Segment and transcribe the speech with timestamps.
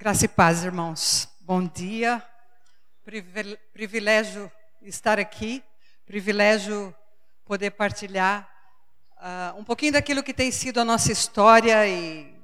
[0.00, 1.28] Graça e paz, irmãos.
[1.42, 2.26] Bom dia.
[3.74, 5.62] Privilégio estar aqui,
[6.06, 6.96] privilégio
[7.44, 8.48] poder partilhar
[9.18, 12.34] uh, um pouquinho daquilo que tem sido a nossa história e,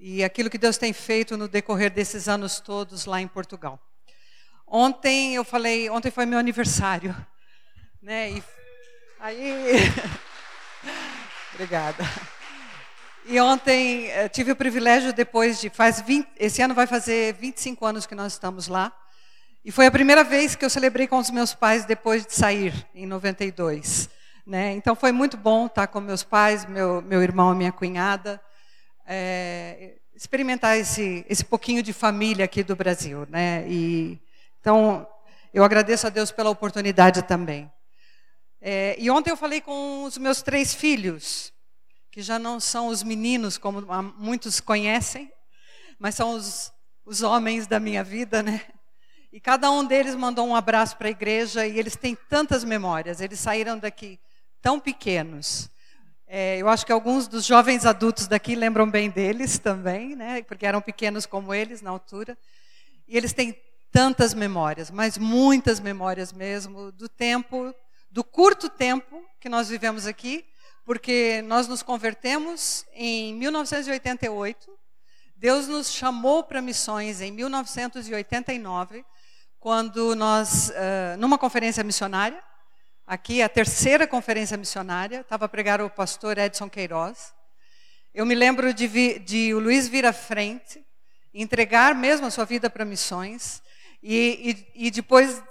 [0.00, 3.80] e aquilo que Deus tem feito no decorrer desses anos todos lá em Portugal.
[4.66, 7.14] Ontem eu falei, ontem foi meu aniversário,
[8.02, 8.32] né?
[8.32, 8.42] E
[9.20, 9.74] aí,
[11.54, 12.02] obrigada.
[13.26, 15.70] E ontem eh, tive o privilégio, depois de.
[15.70, 18.92] Faz 20, esse ano vai fazer 25 anos que nós estamos lá.
[19.64, 22.86] E foi a primeira vez que eu celebrei com os meus pais depois de sair,
[22.94, 24.10] em 92.
[24.46, 24.72] Né?
[24.72, 28.38] Então foi muito bom estar com meus pais, meu, meu irmão e minha cunhada.
[29.06, 33.26] É, experimentar esse, esse pouquinho de família aqui do Brasil.
[33.30, 33.64] Né?
[33.66, 34.20] E,
[34.60, 35.08] então,
[35.54, 37.72] eu agradeço a Deus pela oportunidade também.
[38.60, 41.53] É, e ontem eu falei com os meus três filhos
[42.14, 43.84] que já não são os meninos como
[44.16, 45.32] muitos conhecem,
[45.98, 46.72] mas são os,
[47.04, 48.62] os homens da minha vida, né?
[49.32, 53.20] E cada um deles mandou um abraço para a igreja e eles têm tantas memórias.
[53.20, 54.20] Eles saíram daqui
[54.62, 55.68] tão pequenos.
[56.24, 60.40] É, eu acho que alguns dos jovens adultos daqui lembram bem deles também, né?
[60.44, 62.38] Porque eram pequenos como eles na altura.
[63.08, 67.74] E eles têm tantas memórias, mas muitas memórias mesmo do tempo,
[68.08, 70.44] do curto tempo que nós vivemos aqui
[70.84, 74.70] porque nós nos convertemos em 1988.
[75.36, 79.04] Deus nos chamou para missões em 1989,
[79.58, 80.72] quando nós,
[81.18, 82.42] numa conferência missionária,
[83.06, 87.34] aqui a terceira conferência missionária, estava a pregar o pastor Edson Queiroz.
[88.12, 90.84] Eu me lembro de, de o Luiz vir à frente,
[91.32, 93.62] entregar mesmo a sua vida para missões,
[94.02, 95.42] e, e, e depois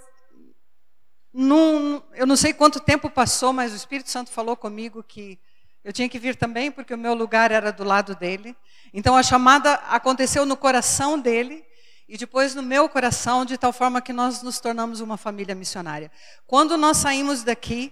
[1.33, 5.39] num, eu não sei quanto tempo passou, mas o Espírito Santo falou comigo que
[5.83, 8.55] eu tinha que vir também, porque o meu lugar era do lado dele.
[8.93, 11.65] Então a chamada aconteceu no coração dele
[12.07, 16.11] e depois no meu coração, de tal forma que nós nos tornamos uma família missionária.
[16.45, 17.91] Quando nós saímos daqui,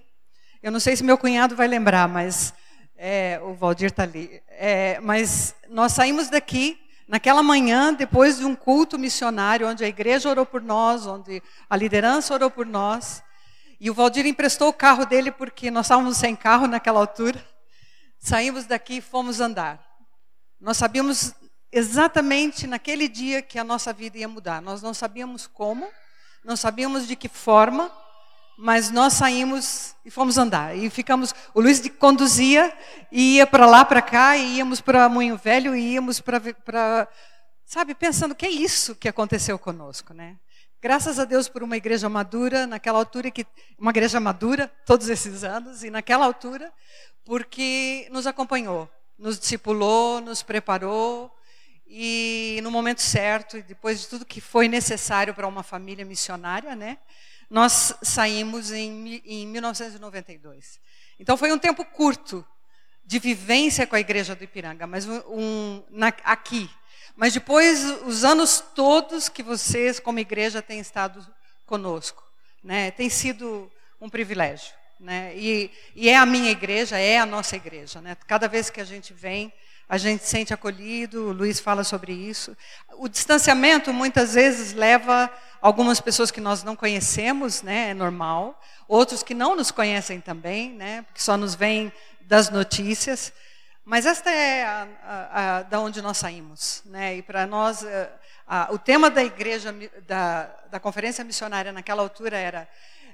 [0.61, 2.53] eu não sei se meu cunhado vai lembrar, mas
[2.95, 4.41] é, o Valdir está ali.
[4.49, 10.29] É, mas nós saímos daqui naquela manhã, depois de um culto missionário, onde a igreja
[10.29, 13.23] orou por nós, onde a liderança orou por nós.
[13.83, 17.43] E o Valdir emprestou o carro dele porque nós estávamos sem carro naquela altura.
[18.19, 19.83] Saímos daqui e fomos andar.
[20.59, 21.33] Nós sabíamos
[21.71, 24.61] exatamente naquele dia que a nossa vida ia mudar.
[24.61, 25.89] Nós não sabíamos como,
[26.45, 27.91] não sabíamos de que forma,
[28.55, 30.77] mas nós saímos e fomos andar.
[30.77, 31.33] E ficamos.
[31.51, 32.71] O Luiz conduzia
[33.11, 37.09] e ia para lá, para cá, e íamos para Moinho Velho, e íamos para.
[37.65, 40.37] Sabe, pensando, que é isso que aconteceu conosco, né?
[40.81, 43.45] Graças a Deus por uma igreja madura, naquela altura que
[43.77, 46.73] uma igreja madura todos esses anos e naquela altura,
[47.23, 51.31] porque nos acompanhou, nos discipulou, nos preparou
[51.85, 56.75] e no momento certo e depois de tudo que foi necessário para uma família missionária,
[56.75, 56.97] né?
[57.47, 60.79] Nós saímos em, em 1992.
[61.19, 62.43] Então foi um tempo curto
[63.05, 66.67] de vivência com a igreja do Ipiranga, mas um, na, aqui
[67.21, 71.23] mas depois, os anos todos que vocês, como igreja, têm estado
[71.67, 72.23] conosco,
[72.63, 72.89] né?
[72.89, 73.71] tem sido
[74.01, 74.73] um privilégio.
[74.99, 75.31] Né?
[75.35, 78.01] E, e, é a minha igreja, é a nossa igreja.
[78.01, 78.17] Né?
[78.25, 79.53] Cada vez que a gente vem,
[79.87, 82.57] a gente se sente acolhido, o Luiz fala sobre isso.
[82.93, 87.91] O distanciamento muitas vezes leva algumas pessoas que nós não conhecemos, né?
[87.91, 91.05] é normal, outros que não nos conhecem também, né?
[91.13, 93.31] só nos vêm das notícias.
[93.83, 97.15] Mas esta é a, a, a, da onde nós saímos, né?
[97.17, 98.09] E para nós, eh,
[98.69, 99.73] o tema da igreja,
[100.07, 102.69] da, da conferência missionária naquela altura era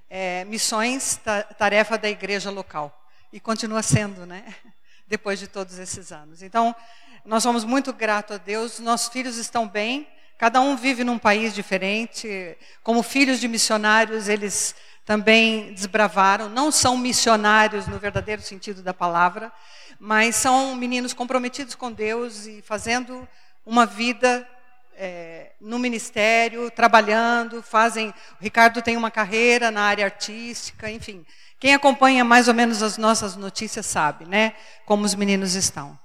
[0.09, 2.93] é, missões, ta, tarefa da igreja local.
[3.31, 4.43] E continua sendo, né?
[5.07, 6.41] Depois de todos esses anos.
[6.41, 6.75] Então,
[7.23, 8.79] nós somos muito gratos a Deus.
[8.79, 10.05] Nossos filhos estão bem.
[10.37, 12.57] Cada um vive num país diferente.
[12.83, 14.75] Como filhos de missionários, eles
[15.05, 16.49] também desbravaram.
[16.49, 19.49] Não são missionários no verdadeiro sentido da palavra
[19.99, 23.27] mas são meninos comprometidos com Deus e fazendo
[23.65, 24.47] uma vida
[24.95, 28.09] é, no ministério, trabalhando, fazem.
[28.39, 31.25] O Ricardo tem uma carreira na área artística, enfim.
[31.59, 34.53] Quem acompanha mais ou menos as nossas notícias sabe, né?
[34.85, 35.97] Como os meninos estão.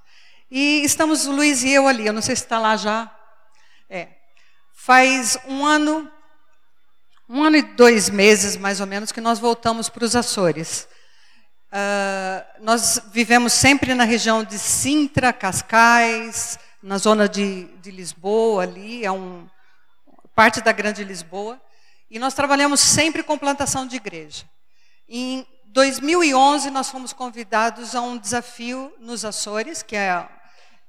[0.50, 2.06] E estamos o Luiz e eu ali.
[2.06, 3.10] Eu não sei se está lá já.
[3.88, 4.08] É.
[4.74, 6.10] Faz um ano,
[7.28, 10.88] um ano e dois meses mais ou menos que nós voltamos para os Açores.
[11.72, 19.02] Uh, nós vivemos sempre na região de Sintra, Cascais, na zona de, de Lisboa ali,
[19.02, 19.48] é um,
[20.34, 21.58] parte da Grande Lisboa,
[22.10, 24.44] e nós trabalhamos sempre com plantação de igreja.
[25.08, 30.28] Em 2011 nós fomos convidados a um desafio nos Açores, que é,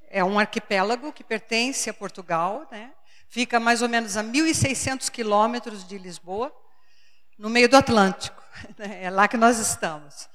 [0.09, 2.91] é um arquipélago que pertence a Portugal, né?
[3.29, 6.53] Fica mais ou menos a 1.600 quilômetros de Lisboa,
[7.39, 8.43] no meio do Atlântico.
[8.77, 10.29] É lá que nós estamos.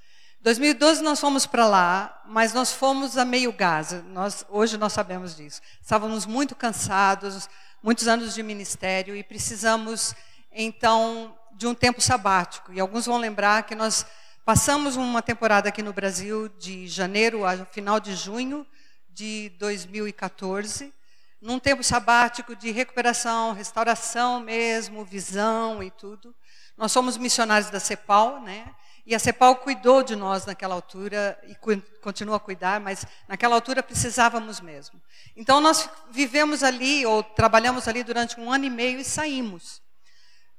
[0.48, 3.92] 2012 nós fomos para lá, mas nós fomos a meio gás.
[4.04, 5.60] Nós, hoje nós sabemos disso.
[5.78, 7.50] Estávamos muito cansados,
[7.82, 10.14] muitos anos de ministério e precisamos
[10.50, 12.72] então de um tempo sabático.
[12.72, 14.06] E alguns vão lembrar que nós
[14.42, 18.66] passamos uma temporada aqui no Brasil de janeiro a final de junho
[19.10, 20.94] de 2014,
[21.42, 26.34] num tempo sabático de recuperação, restauração mesmo, visão e tudo.
[26.74, 28.64] Nós somos missionários da CEPAL, né?
[29.08, 31.56] E a CEPAL cuidou de nós naquela altura e
[32.02, 35.00] continua a cuidar, mas naquela altura precisávamos mesmo.
[35.34, 39.80] Então nós vivemos ali, ou trabalhamos ali durante um ano e meio e saímos.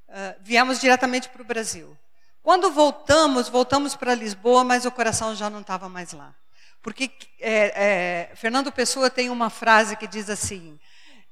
[0.08, 1.96] Uh, viemos diretamente para o Brasil.
[2.42, 6.34] Quando voltamos, voltamos para Lisboa, mas o coração já não estava mais lá.
[6.82, 10.80] Porque é, é, Fernando Pessoa tem uma frase que diz assim: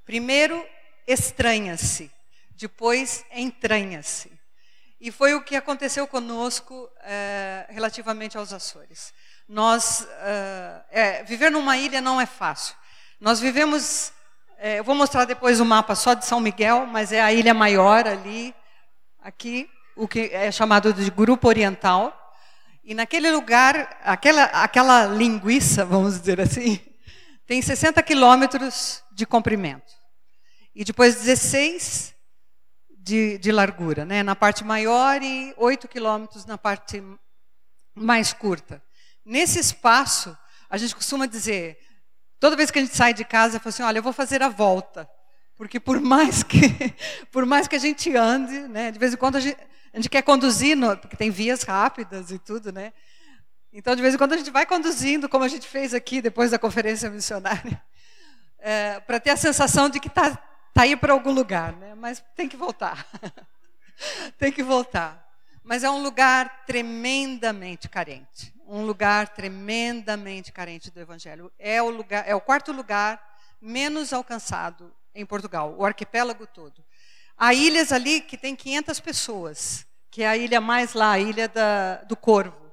[0.05, 0.63] primeiro
[1.07, 2.11] estranha-se,
[2.55, 4.36] depois entranha-se.
[4.99, 9.13] E foi o que aconteceu conosco é, relativamente aos Açores.
[9.47, 10.07] Nós,
[10.91, 12.75] é, viver numa ilha não é fácil.
[13.19, 14.11] Nós vivemos,
[14.59, 18.07] eu vou mostrar depois o mapa só de São Miguel, mas é a ilha maior
[18.07, 18.55] ali,
[19.21, 22.35] aqui, o que é chamado de Grupo Oriental.
[22.83, 26.79] E naquele lugar, aquela, aquela linguiça, vamos dizer assim,
[27.45, 29.93] tem 60 quilômetros de comprimento.
[30.73, 32.16] E depois 16
[33.07, 34.21] de, de largura, né?
[34.21, 37.01] na parte maior e 8 quilômetros na parte
[37.95, 38.83] mais curta.
[39.23, 40.37] Nesse espaço,
[40.69, 41.79] a gente costuma dizer,
[42.37, 44.49] toda vez que a gente sai de casa, fala assim, olha, eu vou fazer a
[44.49, 45.09] volta.
[45.55, 46.59] Porque por mais que,
[47.31, 49.57] por mais que a gente ande, né, de vez em quando a gente,
[49.93, 52.91] a gente quer conduzir, no, porque tem vias rápidas e tudo, né?
[53.71, 56.51] Então, de vez em quando a gente vai conduzindo, como a gente fez aqui depois
[56.51, 57.81] da conferência missionária,
[58.59, 60.37] é, para ter a sensação de que está
[60.77, 61.95] Está aí para algum lugar, né?
[61.95, 63.03] mas tem que voltar.
[64.37, 65.27] tem que voltar.
[65.63, 68.53] Mas é um lugar tremendamente carente.
[68.63, 71.51] Um lugar tremendamente carente do Evangelho.
[71.57, 73.19] É o, lugar, é o quarto lugar
[73.59, 76.85] menos alcançado em Portugal, o arquipélago todo.
[77.35, 81.47] Há ilhas ali que tem 500 pessoas, que é a ilha mais lá, a ilha
[81.47, 82.71] da, do Corvo.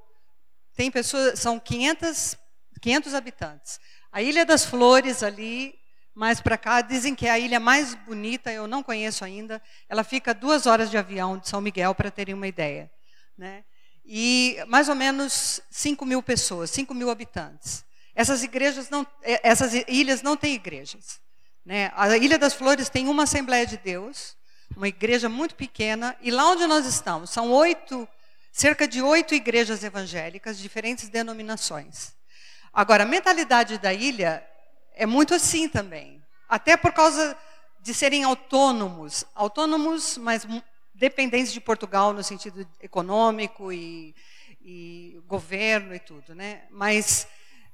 [0.77, 2.37] Tem pessoas, são 500,
[2.83, 3.81] 500 habitantes.
[4.13, 5.75] A Ilha das Flores ali
[6.15, 6.81] mais para cá.
[6.81, 9.61] Dizem que é a ilha mais bonita, eu não conheço ainda.
[9.89, 12.91] Ela fica duas horas de avião de São Miguel, para terem uma ideia.
[13.37, 13.65] Né?
[14.05, 17.85] E mais ou menos 5 mil pessoas, 5 mil habitantes.
[18.15, 21.21] Essas igrejas não, é, essas ilhas não têm igrejas.
[21.65, 21.91] Né?
[21.97, 24.37] A Ilha das Flores tem uma Assembleia de Deus,
[24.77, 28.07] uma igreja muito pequena, e lá onde nós estamos são oito,
[28.53, 32.13] cerca de oito igrejas evangélicas, diferentes denominações.
[32.73, 34.45] Agora, a mentalidade da ilha
[34.95, 36.23] é muito assim também.
[36.49, 37.37] Até por causa
[37.81, 40.47] de serem autônomos, autônomos, mas
[40.95, 44.15] dependentes de Portugal no sentido econômico e,
[44.63, 46.63] e governo e tudo, né?
[46.71, 47.27] Mas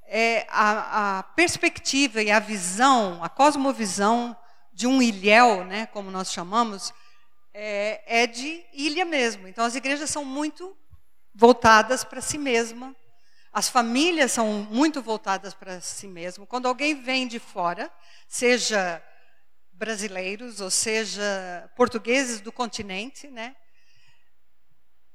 [0.07, 4.37] é, a, a, perspectiva e a visão, a cosmovisão
[4.73, 6.93] de um ilhéu, né, como nós chamamos,
[7.55, 9.47] é, é de ilha mesmo.
[9.47, 10.77] Então as igrejas são muito
[11.33, 12.97] voltadas para si mesma,
[13.53, 16.47] as famílias são muito voltadas para si mesmo.
[16.47, 17.91] Quando alguém vem de fora,
[18.29, 19.03] seja
[19.73, 23.57] brasileiros ou seja portugueses do continente, né?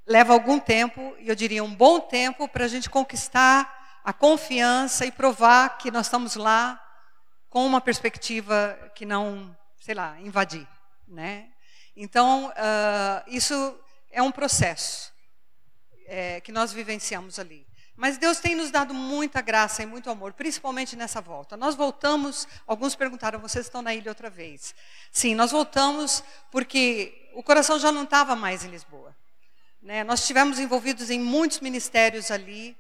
[0.05, 5.05] Leva algum tempo, e eu diria um bom tempo, para a gente conquistar a confiança
[5.05, 6.81] e provar que nós estamos lá
[7.49, 10.67] com uma perspectiva que não, sei lá, invadir,
[11.07, 11.49] né?
[11.95, 13.79] Então, uh, isso
[14.11, 15.13] é um processo
[16.05, 17.65] é, que nós vivenciamos ali.
[17.95, 21.55] Mas Deus tem nos dado muita graça e muito amor, principalmente nessa volta.
[21.55, 24.75] Nós voltamos, alguns perguntaram, vocês estão na ilha outra vez?
[25.11, 26.21] Sim, nós voltamos
[26.51, 29.15] porque o coração já não estava mais em Lisboa.
[29.81, 30.03] Né?
[30.03, 32.75] Nós estivemos envolvidos em muitos ministérios ali.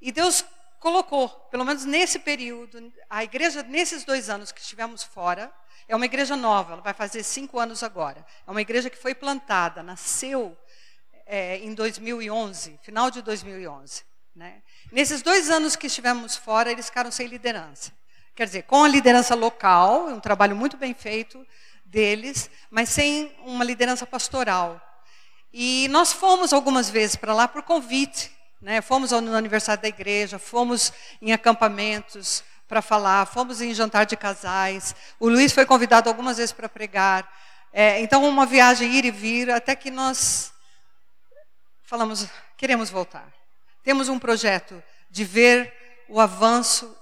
[0.00, 0.44] E Deus
[0.78, 5.52] colocou, pelo menos nesse período, a igreja, nesses dois anos que estivemos fora,
[5.88, 8.24] é uma igreja nova, ela vai fazer cinco anos agora.
[8.46, 10.56] É uma igreja que foi plantada, nasceu
[11.26, 14.04] é, em 2011, final de 2011.
[14.34, 14.62] Né?
[14.90, 17.92] Nesses dois anos que estivemos fora, eles ficaram sem liderança.
[18.34, 21.46] Quer dizer, com a liderança local, um trabalho muito bem feito
[21.84, 24.80] deles, mas sem uma liderança pastoral.
[25.52, 28.32] E nós fomos algumas vezes para lá por convite.
[28.60, 28.80] Né?
[28.80, 34.96] Fomos no aniversário da igreja, fomos em acampamentos para falar, fomos em jantar de casais.
[35.20, 37.32] O Luiz foi convidado algumas vezes para pregar.
[37.72, 40.52] É, então, uma viagem ir e vir, até que nós
[41.84, 42.26] falamos,
[42.56, 43.43] queremos voltar.
[43.84, 45.72] Temos um projeto de ver
[46.08, 46.96] o avanço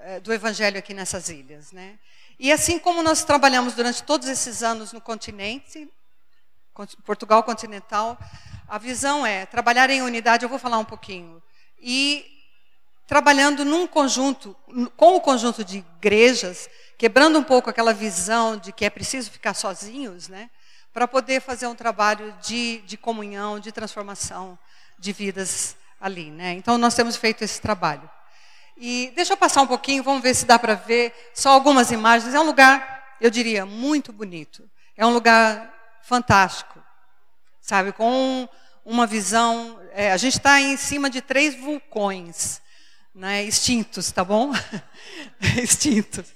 [0.00, 1.98] eh, do evangelho aqui nessas ilhas, né?
[2.38, 5.90] E assim como nós trabalhamos durante todos esses anos no continente,
[7.06, 8.18] Portugal continental,
[8.68, 11.42] a visão é trabalhar em unidade, eu vou falar um pouquinho,
[11.80, 12.26] e
[13.06, 14.54] trabalhando num conjunto,
[14.94, 19.54] com o conjunto de igrejas, quebrando um pouco aquela visão de que é preciso ficar
[19.54, 20.50] sozinhos, né?
[20.92, 24.58] Para poder fazer um trabalho de, de comunhão, de transformação
[24.98, 26.52] de vidas ali, né?
[26.52, 28.08] Então nós temos feito esse trabalho.
[28.76, 32.34] E deixa eu passar um pouquinho, vamos ver se dá para ver só algumas imagens.
[32.34, 34.68] É um lugar, eu diria, muito bonito.
[34.96, 35.72] É um lugar
[36.02, 36.82] fantástico,
[37.60, 37.92] sabe?
[37.92, 38.48] Com
[38.84, 39.80] uma visão.
[39.92, 42.60] É, a gente está em cima de três vulcões,
[43.14, 43.42] né?
[43.44, 44.52] Extintos, tá bom?
[45.56, 46.26] Extintos.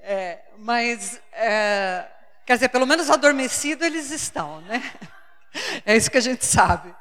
[0.00, 2.08] É, mas, é,
[2.44, 4.82] quer dizer, pelo menos adormecido eles estão, né?
[5.84, 6.94] É isso que a gente sabe.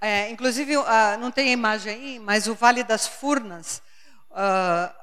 [0.00, 0.84] É, inclusive, uh,
[1.18, 3.82] não tem a imagem aí, mas o Vale das Furnas,
[4.30, 4.94] uh,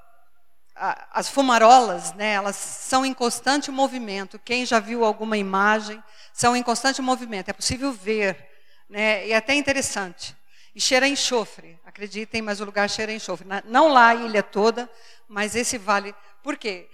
[1.11, 4.39] as fumarolas, né, elas são em constante movimento.
[4.39, 6.01] Quem já viu alguma imagem,
[6.33, 7.49] são em constante movimento.
[7.49, 8.49] É possível ver,
[8.89, 10.35] né, e é até interessante.
[10.75, 13.47] E cheira enxofre, acreditem, mas o lugar cheira enxofre.
[13.65, 14.89] Não lá a ilha toda,
[15.27, 16.15] mas esse vale.
[16.41, 16.89] Por quê?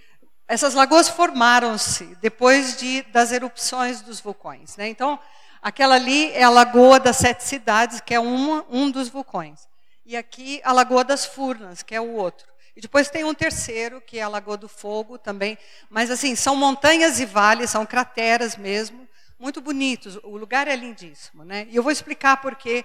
[0.46, 4.76] Essas lagoas formaram-se depois de, das erupções dos vulcões.
[4.76, 4.88] Né?
[4.88, 5.18] Então,
[5.62, 9.68] aquela ali é a Lagoa das Sete Cidades, que é uma, um dos vulcões.
[10.04, 12.50] E aqui a Lagoa das Furnas, que é o outro.
[12.76, 15.58] E depois tem um terceiro, que é a Lagoa do Fogo também.
[15.88, 20.18] Mas assim, são montanhas e vales, são crateras mesmo, muito bonitos.
[20.22, 21.44] O lugar é lindíssimo.
[21.44, 21.66] Né?
[21.70, 22.84] E eu vou explicar por que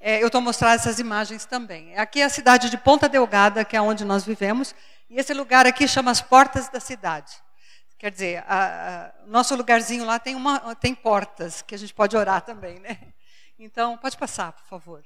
[0.00, 1.96] é, eu estou mostrando essas imagens também.
[1.96, 4.74] Aqui é a cidade de Ponta Delgada, que é onde nós vivemos.
[5.08, 7.32] E esse lugar aqui chama as Portas da Cidade.
[8.02, 12.16] Quer dizer, a, a, nosso lugarzinho lá tem, uma, tem portas, que a gente pode
[12.16, 12.80] orar também.
[12.80, 12.98] Né?
[13.56, 15.04] Então, pode passar, por favor.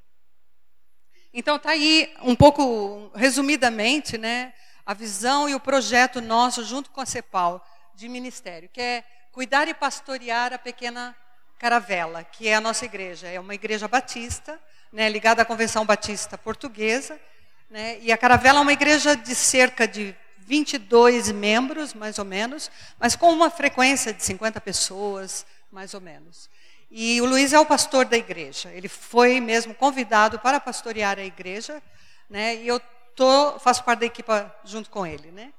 [1.31, 4.55] Então está aí um pouco resumidamente, né,
[4.87, 7.62] a visão e o projeto nosso junto com a CEPAL
[7.95, 11.15] de ministério, que é cuidar e pastorear a pequena
[11.59, 14.59] caravela, que é a nossa igreja, é uma igreja batista,
[14.91, 17.21] né, ligada à Convenção Batista Portuguesa,
[17.69, 22.71] né, e a caravela é uma igreja de cerca de 22 membros, mais ou menos,
[22.99, 26.49] mas com uma frequência de 50 pessoas, mais ou menos.
[26.88, 28.71] E o Luiz é o pastor da igreja.
[28.73, 31.83] Ele foi mesmo convidado para pastorear a igreja,
[32.31, 32.55] né?
[32.57, 32.81] E eu
[33.17, 35.53] tô, faço parte da equipa junto com ele, né?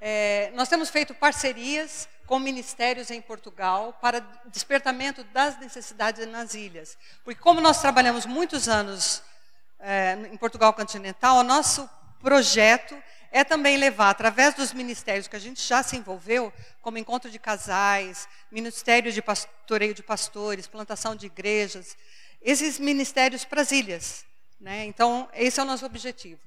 [0.00, 6.96] É, nós temos feito parcerias com ministérios em Portugal para despertamento das necessidades nas ilhas.
[7.24, 9.22] Porque como nós trabalhamos muitos anos
[9.80, 12.96] é, em Portugal continental, o nosso projeto
[13.36, 16.50] é também levar, através dos ministérios que a gente já se envolveu,
[16.80, 21.98] como encontro de casais, ministério de pastoreio de pastores, plantação de igrejas,
[22.40, 24.24] esses ministérios para as ilhas.
[24.58, 24.86] Né?
[24.86, 26.40] Então, esse é o nosso objetivo.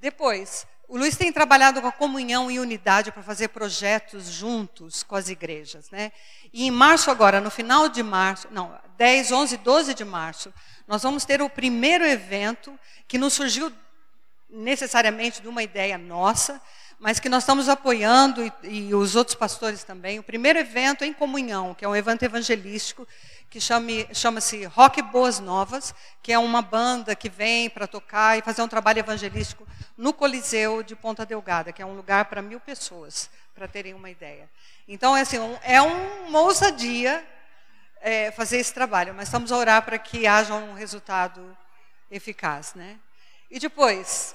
[0.00, 5.14] Depois, o Luiz tem trabalhado com a comunhão e unidade para fazer projetos juntos com
[5.14, 5.90] as igrejas.
[5.90, 6.10] Né?
[6.52, 10.52] E em março agora, no final de março, não, 10, 11, 12 de março,
[10.88, 13.72] nós vamos ter o primeiro evento que nos surgiu
[14.52, 16.60] necessariamente de uma ideia nossa,
[16.98, 20.20] mas que nós estamos apoiando e, e, os outros pastores também.
[20.20, 23.08] O primeiro evento em comunhão, que é um evento evangelístico
[23.50, 28.62] que chama-se Rock Boas Novas, que é uma banda que vem para tocar e fazer
[28.62, 29.66] um trabalho evangelístico
[29.96, 34.08] no Coliseu de Ponta Delgada, que é um lugar para mil pessoas, para terem uma
[34.08, 34.48] ideia.
[34.86, 37.26] Então, é, assim, um, é uma ousadia
[38.00, 41.56] é, fazer esse trabalho, mas estamos a orar para que haja um resultado
[42.10, 42.74] eficaz.
[42.74, 42.98] Né?
[43.50, 44.34] E depois,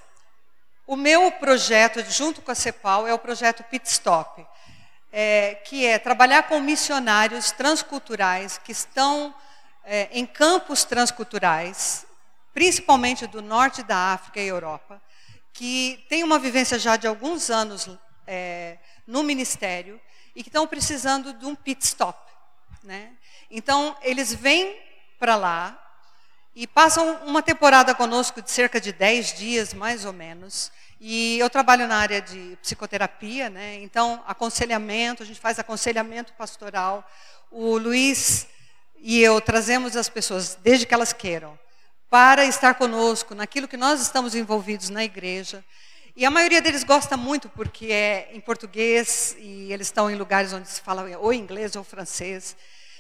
[0.88, 4.48] o meu projeto, junto com a CEPAL, é o projeto Pit Stop,
[5.12, 9.36] é, que é trabalhar com missionários transculturais que estão
[9.84, 12.08] é, em campos transculturais,
[12.54, 15.02] principalmente do norte da África e Europa,
[15.52, 17.90] que têm uma vivência já de alguns anos
[18.26, 20.00] é, no ministério
[20.34, 22.18] e que estão precisando de um pit stop.
[22.82, 23.12] Né?
[23.52, 24.80] Então, eles vêm
[25.20, 25.87] para lá
[26.60, 30.72] e passam uma temporada conosco de cerca de 10 dias, mais ou menos.
[31.00, 33.76] E eu trabalho na área de psicoterapia, né?
[33.84, 37.08] então aconselhamento, a gente faz aconselhamento pastoral.
[37.52, 38.48] O Luiz
[38.98, 41.60] e eu trazemos as pessoas, desde que elas queiram,
[42.10, 45.64] para estar conosco naquilo que nós estamos envolvidos na igreja.
[46.16, 50.52] E a maioria deles gosta muito porque é em português e eles estão em lugares
[50.54, 52.58] onde se fala ou inglês ou francês.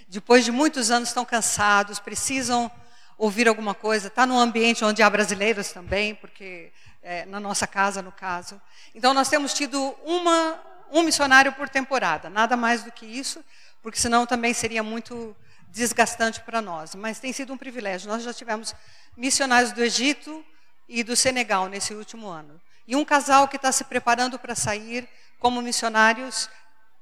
[0.07, 2.71] Depois de muitos anos estão cansados, precisam
[3.17, 4.07] ouvir alguma coisa.
[4.07, 6.71] Está num ambiente onde há brasileiros também, porque
[7.01, 8.61] é, na nossa casa, no caso.
[8.93, 10.59] Então, nós temos tido uma,
[10.91, 13.43] um missionário por temporada, nada mais do que isso,
[13.81, 15.35] porque senão também seria muito
[15.69, 16.95] desgastante para nós.
[16.95, 18.09] Mas tem sido um privilégio.
[18.09, 18.75] Nós já tivemos
[19.15, 20.45] missionários do Egito
[20.87, 22.59] e do Senegal nesse último ano.
[22.87, 25.07] E um casal que está se preparando para sair
[25.39, 26.49] como missionários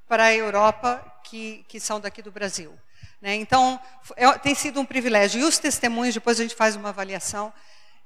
[0.07, 2.77] para a Europa que, que são daqui do Brasil.
[3.21, 3.35] Né?
[3.35, 3.79] Então,
[4.15, 5.41] é, tem sido um privilégio.
[5.41, 7.53] E os testemunhos, depois a gente faz uma avaliação,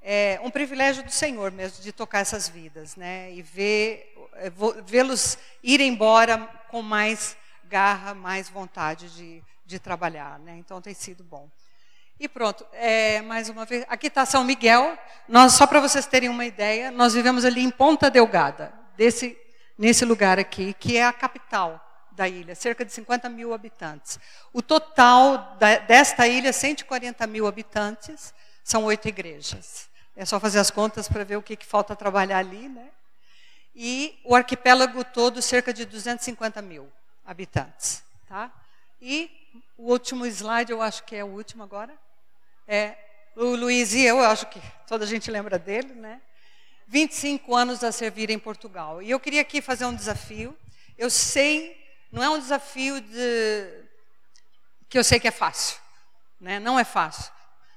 [0.01, 3.33] é um privilégio do Senhor mesmo, de tocar essas vidas, né?
[3.33, 4.51] E ver, é,
[4.85, 6.37] vê-los ir embora
[6.69, 7.35] com mais
[7.65, 10.55] garra, mais vontade de, de trabalhar, né?
[10.57, 11.49] Então, tem sido bom.
[12.19, 14.97] E pronto, é, mais uma vez, aqui está São Miguel.
[15.27, 19.37] Nós, só para vocês terem uma ideia, nós vivemos ali em Ponta Delgada, desse,
[19.77, 21.88] nesse lugar aqui, que é a capital
[22.19, 24.19] da ilha, cerca de 50 mil habitantes.
[24.51, 29.89] O total da, desta ilha, 140 mil habitantes, são oito igrejas.
[30.17, 32.89] É só fazer as contas para ver o que, que falta trabalhar ali, né?
[33.73, 36.91] E o arquipélago todo, cerca de 250 mil
[37.25, 38.03] habitantes.
[38.27, 38.51] Tá?
[39.01, 39.31] E
[39.77, 41.93] o último slide, eu acho que é o último agora.
[42.67, 42.97] É,
[43.33, 46.19] o Luiz e eu, eu acho que toda a gente lembra dele, né?
[46.85, 49.01] 25 anos a servir em Portugal.
[49.01, 50.53] E eu queria aqui fazer um desafio.
[50.97, 51.78] Eu sei,
[52.11, 53.83] não é um desafio de,
[54.89, 55.77] que eu sei que é fácil,
[56.39, 56.59] né?
[56.59, 57.31] Não é fácil.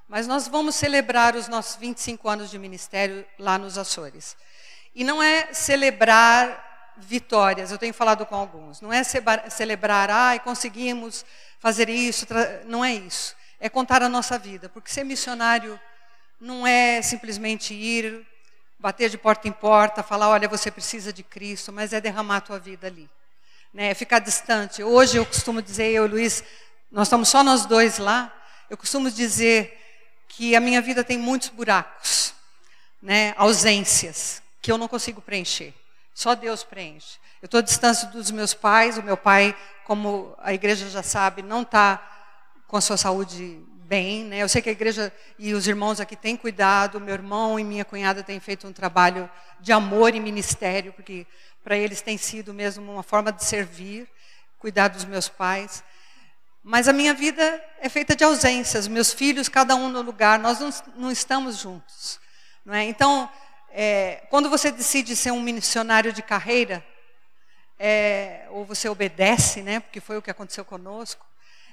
[0.09, 4.37] Mas nós vamos celebrar os nossos 25 anos de ministério lá nos Açores.
[4.95, 8.81] E não é celebrar vitórias, eu tenho falado com alguns.
[8.81, 11.25] Não é celebrar, ai, conseguimos
[11.59, 12.27] fazer isso,
[12.67, 15.79] não é isso é contar a nossa vida, porque ser missionário
[16.41, 18.27] não é simplesmente ir,
[18.77, 22.41] bater de porta em porta, falar, olha, você precisa de Cristo, mas é derramar a
[22.41, 23.09] tua vida ali.
[23.73, 23.95] Né?
[23.95, 24.83] Ficar distante.
[24.83, 26.45] Hoje eu costumo dizer, eu e Luiz,
[26.91, 28.33] nós estamos só nós dois lá,
[28.69, 29.79] eu costumo dizer
[30.29, 32.35] que a minha vida tem muitos buracos,
[33.01, 33.35] né?
[33.37, 35.73] ausências, que eu não consigo preencher.
[36.15, 37.19] Só Deus preenche.
[37.41, 41.43] Eu estou à distância dos meus pais, o meu pai, como a igreja já sabe,
[41.43, 42.01] não está
[42.69, 43.59] com a sua saúde
[43.93, 44.25] bem.
[44.25, 44.39] Né?
[44.39, 47.01] Eu sei que a igreja e os irmãos aqui têm cuidado.
[47.01, 49.29] Meu irmão e minha cunhada têm feito um trabalho
[49.61, 51.27] de amor e ministério, porque
[51.63, 54.09] para eles tem sido mesmo uma forma de servir,
[54.59, 55.83] cuidar dos meus pais.
[56.63, 58.87] Mas a minha vida é feita de ausências.
[58.87, 62.21] Meus filhos, cada um no lugar, nós não, não estamos juntos.
[62.65, 62.85] Não é?
[62.85, 63.29] Então,
[63.71, 66.85] é, quando você decide ser um missionário de carreira,
[67.79, 71.27] é, ou você obedece, né, porque foi o que aconteceu conosco,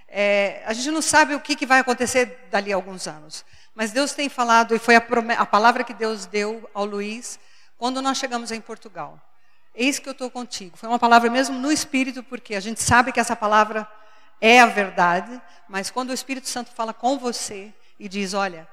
[0.07, 3.45] é, a gente não sabe o que, que, vai acontecer dali a alguns anos.
[3.75, 5.05] Mas Deus tem falado, e foi a,
[5.37, 7.39] a palavra que Deus deu ao Luiz
[7.77, 9.21] quando nós chegamos em Portugal.
[9.79, 10.75] Eis que eu estou contigo.
[10.75, 13.89] Foi uma palavra mesmo no Espírito, porque a gente sabe que essa palavra
[14.41, 18.67] é a verdade, mas quando o Espírito Santo fala com você e diz: Olha,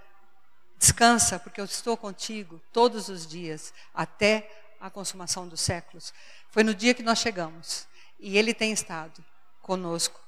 [0.76, 6.12] descansa, porque eu estou contigo todos os dias, até a consumação dos séculos.
[6.50, 7.86] Foi no dia que nós chegamos.
[8.18, 9.24] E Ele tem estado
[9.62, 10.20] conosco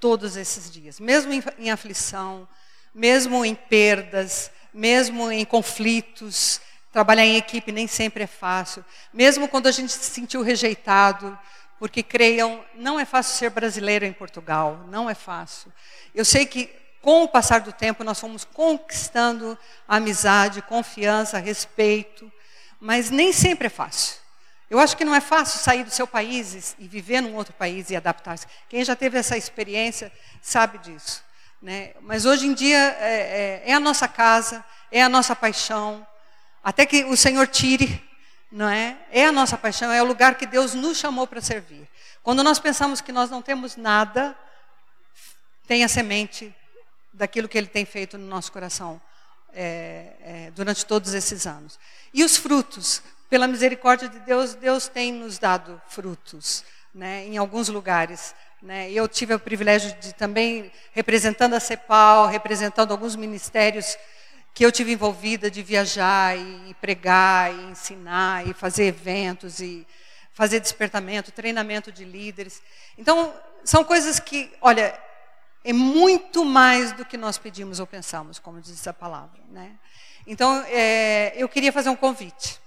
[0.00, 2.48] todos esses dias, mesmo em, em aflição,
[2.92, 6.60] mesmo em perdas, mesmo em conflitos.
[6.94, 8.84] Trabalhar em equipe nem sempre é fácil.
[9.12, 11.36] Mesmo quando a gente se sentiu rejeitado,
[11.76, 15.72] porque creiam, não é fácil ser brasileiro em Portugal, não é fácil.
[16.14, 16.70] Eu sei que
[17.02, 22.32] com o passar do tempo nós fomos conquistando amizade, confiança, respeito,
[22.78, 24.18] mas nem sempre é fácil.
[24.70, 27.90] Eu acho que não é fácil sair do seu país e viver num outro país
[27.90, 28.46] e adaptar-se.
[28.68, 31.24] Quem já teve essa experiência sabe disso.
[31.60, 31.90] Né?
[32.02, 36.06] Mas hoje em dia é, é, é, a nossa casa, é a nossa paixão.
[36.64, 38.02] Até que o Senhor tire,
[38.50, 38.96] não é?
[39.10, 41.86] É a nossa paixão, é o lugar que Deus nos chamou para servir.
[42.22, 44.34] Quando nós pensamos que nós não temos nada,
[45.66, 46.54] tem a semente
[47.12, 48.98] daquilo que Ele tem feito no nosso coração
[49.52, 51.78] é, é durante todos esses anos.
[52.14, 57.68] E os frutos, pela misericórdia de Deus, Deus tem nos dado frutos, né, em alguns
[57.68, 58.34] lugares.
[58.62, 58.90] Né.
[58.90, 63.98] Eu tive o privilégio de também, representando a CEPAL, representando alguns ministérios
[64.54, 69.84] que eu tive envolvida de viajar e pregar e ensinar e fazer eventos e
[70.32, 72.62] fazer despertamento, treinamento de líderes.
[72.96, 74.96] Então, são coisas que, olha,
[75.64, 79.40] é muito mais do que nós pedimos ou pensamos, como diz a palavra.
[79.50, 79.72] Né?
[80.24, 82.60] Então, é, eu queria fazer um convite.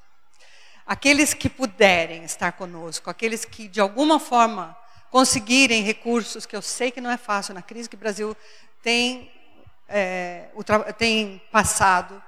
[0.86, 4.76] Aqueles que puderem estar conosco, aqueles que de alguma forma
[5.10, 8.36] conseguirem recursos, que eu sei que não é fácil, na crise que o Brasil
[8.82, 9.32] tem,
[9.88, 10.50] é,
[10.98, 12.22] tem passado,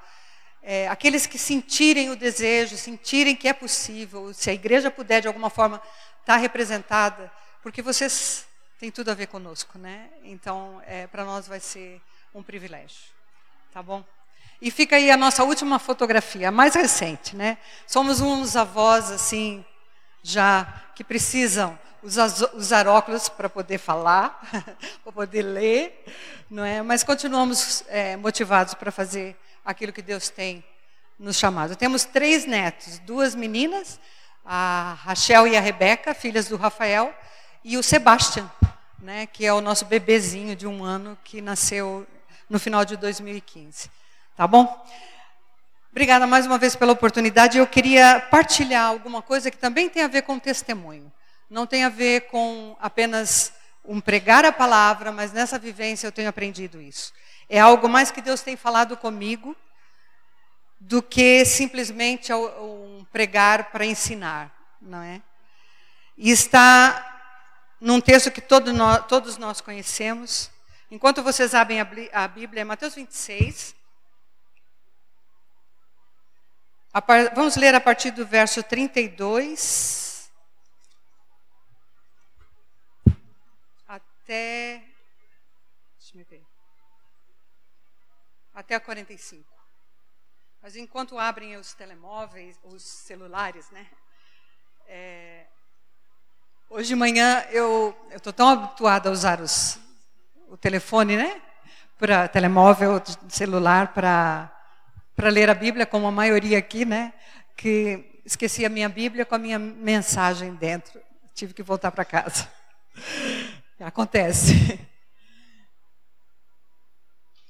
[0.62, 5.28] é, aqueles que sentirem o desejo, sentirem que é possível, se a igreja puder de
[5.28, 5.82] alguma forma
[6.19, 8.45] estar representada, porque vocês
[8.80, 10.10] têm tudo a ver conosco, né?
[10.24, 12.02] Então, é, para nós vai ser
[12.34, 13.00] um privilégio,
[13.74, 14.04] tá bom?
[14.62, 17.58] E fica aí a nossa última fotografia, a mais recente, né?
[17.88, 19.65] Somos uns avós, assim,
[20.22, 24.39] já que precisam usar, óculos para poder falar,
[25.03, 26.05] para poder ler,
[26.49, 26.81] não é?
[26.81, 29.35] Mas continuamos é, motivados para fazer
[29.65, 30.63] aquilo que Deus tem
[31.19, 31.75] nos chamado.
[31.75, 33.99] Temos três netos, duas meninas,
[34.45, 37.13] a Rachel e a Rebeca, filhas do Rafael,
[37.63, 38.49] e o Sebastian,
[38.99, 42.07] né, que é o nosso bebezinho de um ano que nasceu
[42.49, 43.89] no final de 2015.
[44.35, 44.85] Tá bom?
[45.91, 47.57] Obrigada mais uma vez pela oportunidade.
[47.57, 51.12] Eu queria partilhar alguma coisa que também tem a ver com testemunho.
[51.49, 53.51] Não tem a ver com apenas
[53.83, 57.12] um pregar a palavra, mas nessa vivência eu tenho aprendido isso.
[57.49, 59.55] É algo mais que Deus tem falado comigo
[60.79, 65.21] do que simplesmente um pregar para ensinar, não é?
[66.15, 67.05] E está
[67.81, 70.51] num texto que todo nós, todos nós conhecemos.
[70.91, 71.79] Enquanto vocês abrem
[72.13, 73.75] a Bíblia, é Mateus 26.
[77.33, 80.09] Vamos ler a partir do verso 32
[84.30, 84.84] até.
[85.98, 86.44] Deixa eu ver.
[88.54, 89.44] Até a 45.
[90.62, 93.88] Mas enquanto abrem os telemóveis, os celulares, né?
[94.88, 95.48] É,
[96.70, 99.80] hoje de manhã eu estou tão habituada a usar os,
[100.48, 101.42] o telefone, né?
[101.98, 104.52] Para telemóvel, celular, para
[105.30, 107.13] ler a Bíblia, como a maioria aqui, né?
[107.58, 111.02] Que esqueci a minha Bíblia com a minha mensagem dentro.
[111.34, 112.48] Tive que voltar para casa.
[113.80, 114.54] Acontece.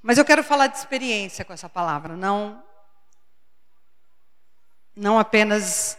[0.01, 2.63] Mas eu quero falar de experiência com essa palavra, não
[4.95, 5.97] não apenas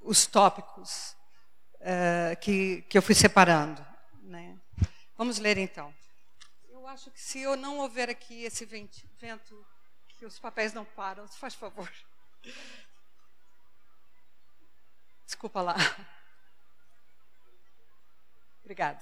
[0.00, 1.16] os tópicos
[1.76, 3.84] uh, que, que eu fui separando.
[4.22, 4.58] Né?
[5.16, 5.94] Vamos ler então.
[6.68, 9.64] Eu acho que se eu não houver aqui esse vento, vento
[10.08, 11.90] que os papéis não param, faz favor.
[15.24, 15.76] Desculpa lá.
[18.68, 19.00] Obrigada.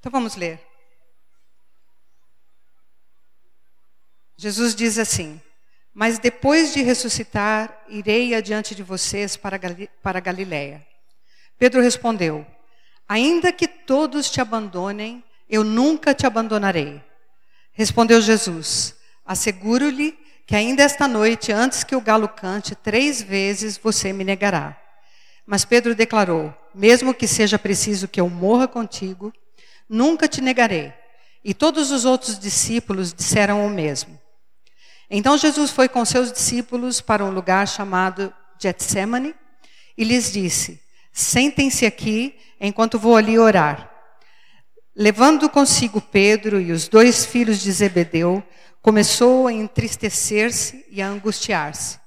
[0.00, 0.60] Então vamos ler.
[4.36, 5.40] Jesus diz assim:
[5.94, 10.84] Mas depois de ressuscitar, irei adiante de vocês para, Gali para Galiléia.
[11.56, 12.44] Pedro respondeu:
[13.08, 17.00] Ainda que todos te abandonem, eu nunca te abandonarei.
[17.70, 20.18] Respondeu Jesus: Asseguro-lhe
[20.50, 24.76] que ainda esta noite, antes que o galo cante, três vezes você me negará.
[25.46, 29.32] Mas Pedro declarou: Mesmo que seja preciso que eu morra contigo,
[29.88, 30.92] nunca te negarei.
[31.44, 34.20] E todos os outros discípulos disseram o mesmo.
[35.08, 39.36] Então Jesus foi com seus discípulos para um lugar chamado Getsemane
[39.96, 40.82] e lhes disse:
[41.12, 43.88] Sentem-se aqui enquanto vou ali orar.
[44.96, 48.42] Levando consigo Pedro e os dois filhos de Zebedeu,
[48.80, 51.98] começou a entristecer-se e a angustiar-se.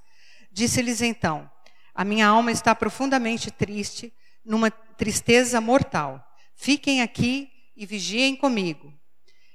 [0.51, 1.49] Disse-lhes então:
[1.93, 6.23] A minha alma está profundamente triste, numa tristeza mortal.
[6.55, 8.93] Fiquem aqui e vigiem comigo.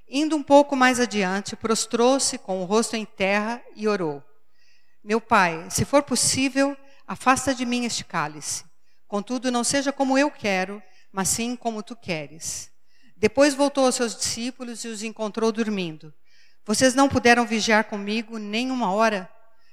[0.09, 4.23] Indo um pouco mais adiante, prostrou-se com o rosto em terra e orou:
[5.03, 6.77] Meu pai, se for possível,
[7.07, 8.65] afasta de mim este cálice.
[9.07, 12.71] Contudo, não seja como eu quero, mas sim como tu queres.
[13.17, 16.15] Depois voltou aos seus discípulos e os encontrou dormindo.
[16.69, 19.27] Vocês não puderam vigiar comigo nem uma hora?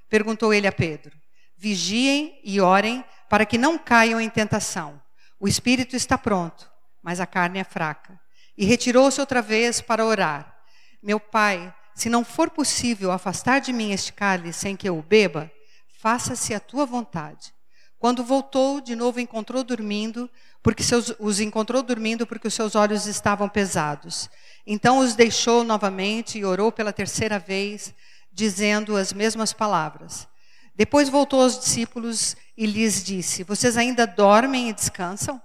[0.09, 1.11] Perguntou ele a Pedro.
[1.57, 5.01] Vigiem e orem para que não caiam em tentação.
[5.37, 6.71] O espírito está pronto,
[7.03, 8.17] mas a carne é fraca
[8.57, 10.57] e retirou-se outra vez para orar.
[11.03, 15.03] Meu pai, se não for possível afastar de mim este cálice sem que eu o
[15.03, 15.51] beba,
[15.99, 17.53] faça-se a tua vontade.
[17.99, 20.29] Quando voltou, de novo encontrou dormindo,
[20.65, 24.27] porque seus, os encontrou dormindo porque os seus olhos estavam pesados.
[24.65, 27.93] Então os deixou novamente e orou pela terceira vez,
[28.33, 30.27] dizendo as mesmas palavras.
[30.73, 35.39] Depois voltou aos discípulos e lhes disse: Vocês ainda dormem e descansam?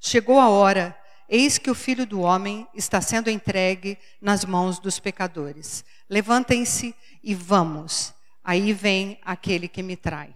[0.00, 4.98] Chegou a hora Eis que o filho do homem está sendo entregue nas mãos dos
[4.98, 5.84] pecadores.
[6.10, 8.12] Levantem-se e vamos.
[8.42, 10.34] Aí vem aquele que me trai.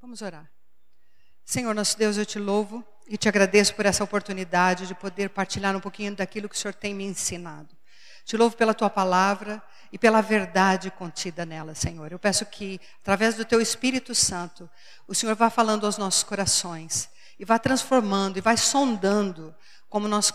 [0.00, 0.50] Vamos orar.
[1.44, 5.76] Senhor nosso Deus, eu te louvo e te agradeço por essa oportunidade de poder partilhar
[5.76, 7.68] um pouquinho daquilo que o Senhor tem me ensinado.
[8.24, 12.10] Te louvo pela tua palavra e pela verdade contida nela, Senhor.
[12.10, 14.70] Eu peço que, através do teu Espírito Santo,
[15.06, 19.54] o Senhor vá falando aos nossos corações e vá transformando e vai sondando
[19.88, 20.32] como nós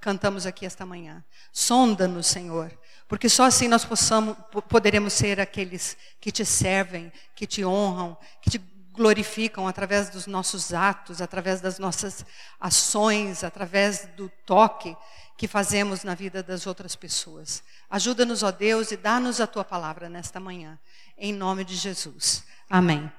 [0.00, 1.24] cantamos aqui esta manhã.
[1.52, 2.76] Sonda-nos, Senhor,
[3.06, 4.36] porque só assim nós possamos,
[4.68, 10.72] poderemos ser aqueles que te servem, que te honram, que te glorificam através dos nossos
[10.72, 12.24] atos, através das nossas
[12.58, 14.96] ações, através do toque
[15.36, 17.62] que fazemos na vida das outras pessoas.
[17.90, 20.78] Ajuda-nos, ó Deus, e dá-nos a tua palavra nesta manhã,
[21.16, 22.42] em nome de Jesus.
[22.68, 23.12] Amém.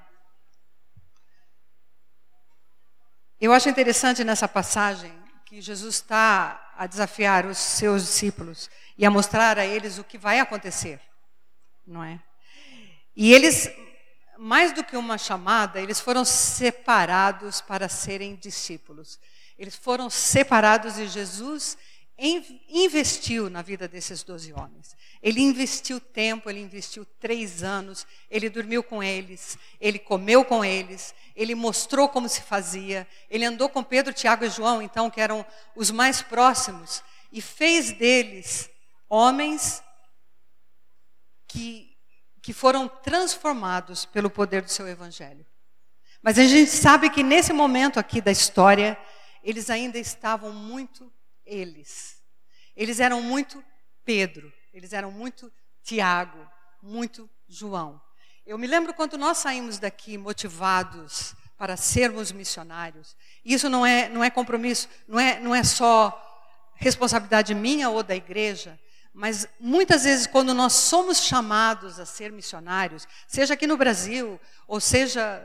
[3.40, 8.68] Eu acho interessante nessa passagem que Jesus está a desafiar os seus discípulos.
[8.98, 11.00] e a mostrar a eles o que vai acontecer,
[11.86, 12.20] não é?
[13.14, 13.70] E eles,
[14.38, 19.18] mais do que uma chamada, eles foram separados para serem discípulos.
[19.58, 21.76] Eles foram separados e Jesus
[22.68, 24.96] investiu na vida desses doze homens.
[25.22, 31.14] Ele investiu tempo, ele investiu três anos, ele dormiu com eles, ele comeu com eles,
[31.34, 35.46] ele mostrou como se fazia, ele andou com Pedro, Tiago e João, então, que eram
[35.76, 38.68] os mais próximos, e fez deles
[39.08, 39.82] homens
[41.46, 41.87] que,
[42.48, 45.44] que foram transformados pelo poder do seu evangelho.
[46.22, 48.96] Mas a gente sabe que nesse momento aqui da história,
[49.44, 51.12] eles ainda estavam muito
[51.44, 52.22] eles.
[52.74, 53.62] Eles eram muito
[54.02, 54.50] Pedro.
[54.72, 56.38] Eles eram muito Tiago,
[56.82, 58.00] muito João.
[58.46, 63.14] Eu me lembro quando nós saímos daqui motivados para sermos missionários.
[63.44, 66.18] Isso não é, não é compromisso, não é, não é só
[66.76, 68.80] responsabilidade minha ou da igreja,
[69.18, 74.78] mas muitas vezes quando nós somos chamados a ser missionários, seja aqui no Brasil, ou
[74.80, 75.42] seja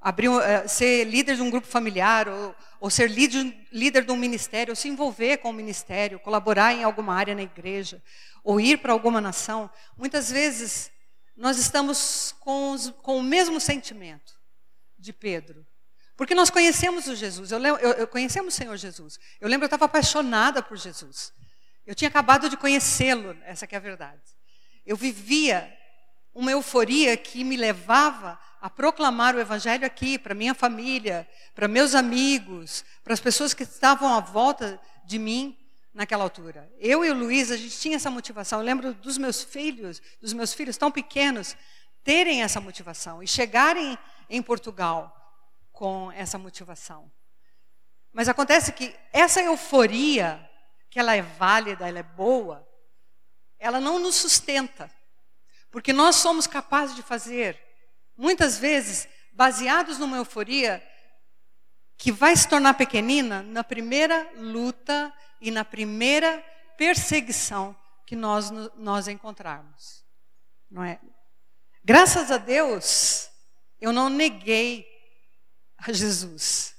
[0.00, 4.16] abrir, eh, ser líder de um grupo familiar, ou, ou ser líder, líder de um
[4.16, 8.02] ministério, ou se envolver com o ministério, colaborar em alguma área na igreja,
[8.42, 10.90] ou ir para alguma nação, muitas vezes
[11.36, 14.34] nós estamos com, os, com o mesmo sentimento
[14.98, 15.64] de Pedro.
[16.16, 19.16] Porque nós conhecemos o Jesus, eu, eu, eu conhecemos o Senhor Jesus.
[19.40, 21.32] Eu lembro, eu estava apaixonada por Jesus.
[21.86, 24.20] Eu tinha acabado de conhecê-lo, essa é a verdade.
[24.84, 25.72] Eu vivia
[26.34, 31.94] uma euforia que me levava a proclamar o Evangelho aqui, para minha família, para meus
[31.94, 35.56] amigos, para as pessoas que estavam à volta de mim
[35.94, 36.70] naquela altura.
[36.78, 38.58] Eu e o Luiz, a gente tinha essa motivação.
[38.58, 41.56] Eu lembro dos meus filhos, dos meus filhos tão pequenos,
[42.02, 43.96] terem essa motivação e chegarem
[44.28, 45.14] em Portugal
[45.72, 47.10] com essa motivação.
[48.12, 50.38] Mas acontece que essa euforia,
[50.96, 52.66] que ela é válida, ela é boa,
[53.58, 54.90] ela não nos sustenta.
[55.70, 57.62] Porque nós somos capazes de fazer,
[58.16, 60.82] muitas vezes, baseados numa euforia
[61.98, 66.42] que vai se tornar pequenina na primeira luta e na primeira
[66.78, 70.02] perseguição que nós, nós encontrarmos.
[70.70, 70.98] Não é?
[71.84, 73.28] Graças a Deus,
[73.78, 74.86] eu não neguei
[75.76, 76.74] a Jesus.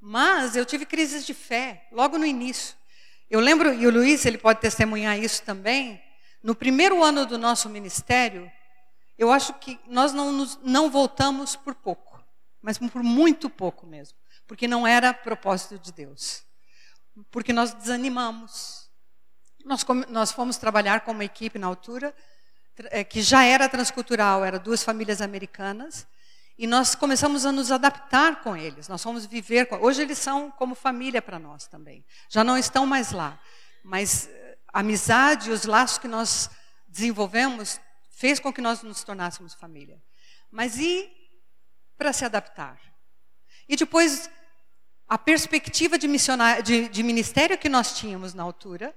[0.00, 2.77] Mas eu tive crises de fé logo no início.
[3.30, 6.02] Eu lembro, e o Luiz, ele pode testemunhar isso também,
[6.42, 8.50] no primeiro ano do nosso ministério,
[9.18, 12.22] eu acho que nós não, nos, não voltamos por pouco,
[12.62, 16.48] mas por muito pouco mesmo, porque não era propósito de Deus
[17.30, 18.88] porque nós desanimamos.
[19.64, 22.14] Nós, nós fomos trabalhar com uma equipe na altura,
[22.90, 26.06] é, que já era transcultural, era duas famílias americanas,
[26.58, 28.88] e nós começamos a nos adaptar com eles.
[28.88, 29.76] Nós fomos viver com.
[29.76, 32.04] Hoje eles são como família para nós também.
[32.28, 33.40] Já não estão mais lá,
[33.84, 34.28] mas
[34.72, 36.50] a amizade, os laços que nós
[36.88, 40.02] desenvolvemos fez com que nós nos tornássemos família.
[40.50, 41.08] Mas e
[41.96, 42.78] para se adaptar?
[43.68, 44.28] E depois
[45.08, 46.08] a perspectiva de,
[46.64, 48.94] de, de ministério que nós tínhamos na altura,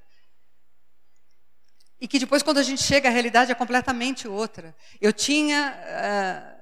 [2.01, 4.75] e que depois, quando a gente chega, a realidade é completamente outra.
[4.99, 6.60] Eu tinha, uh,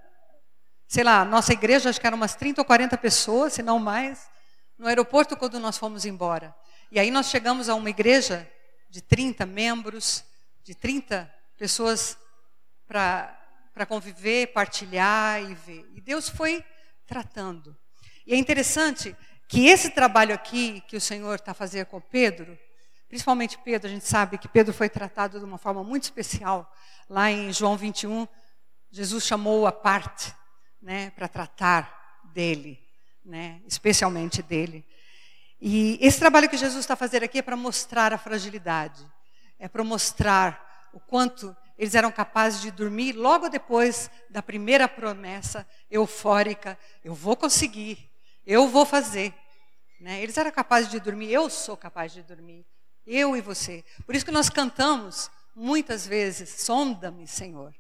[0.89, 4.27] sei lá, nossa igreja, acho que eram umas 30 ou 40 pessoas, se não mais,
[4.75, 6.53] no aeroporto quando nós fomos embora.
[6.91, 8.49] E aí nós chegamos a uma igreja
[8.89, 10.25] de 30 membros,
[10.63, 12.17] de 30 pessoas
[12.87, 15.87] para conviver, partilhar e ver.
[15.93, 16.65] E Deus foi
[17.05, 17.77] tratando.
[18.25, 19.15] E é interessante
[19.47, 22.57] que esse trabalho aqui que o Senhor está fazendo com Pedro,
[23.07, 26.67] principalmente Pedro, a gente sabe que Pedro foi tratado de uma forma muito especial.
[27.07, 28.27] Lá em João 21,
[28.89, 30.33] Jesus chamou a parte,
[30.81, 32.79] né, para tratar dele,
[33.23, 34.85] né, especialmente dele.
[35.61, 39.05] E esse trabalho que Jesus está fazendo aqui é para mostrar a fragilidade,
[39.57, 45.67] é para mostrar o quanto eles eram capazes de dormir logo depois da primeira promessa
[45.89, 48.09] eufórica: eu vou conseguir,
[48.45, 49.33] eu vou fazer.
[49.99, 50.21] Né?
[50.21, 52.65] Eles eram capazes de dormir, eu sou capaz de dormir.
[53.05, 53.83] Eu e você.
[54.05, 57.73] Por isso que nós cantamos muitas vezes, sonda-me, Senhor.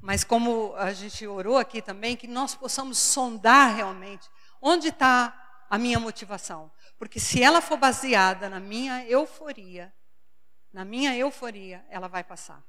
[0.00, 4.28] Mas como a gente orou aqui também, que nós possamos sondar realmente
[4.60, 6.70] onde está a minha motivação.
[6.98, 9.92] Porque se ela for baseada na minha euforia,
[10.72, 12.62] na minha euforia, ela vai passar.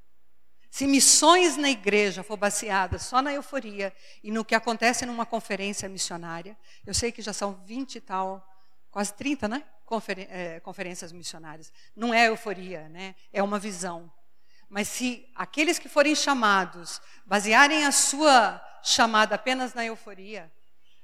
[0.70, 5.90] Se missões na igreja for baseada só na euforia e no que acontece numa conferência
[5.90, 8.48] missionária, eu sei que já são 20 e tal,
[8.90, 9.66] quase 30, né?
[9.86, 11.74] Conferen é, conferências missionárias.
[11.94, 13.16] Não é euforia, né?
[13.34, 14.10] É uma visão.
[14.72, 20.50] Mas se aqueles que forem chamados basearem a sua chamada apenas na euforia,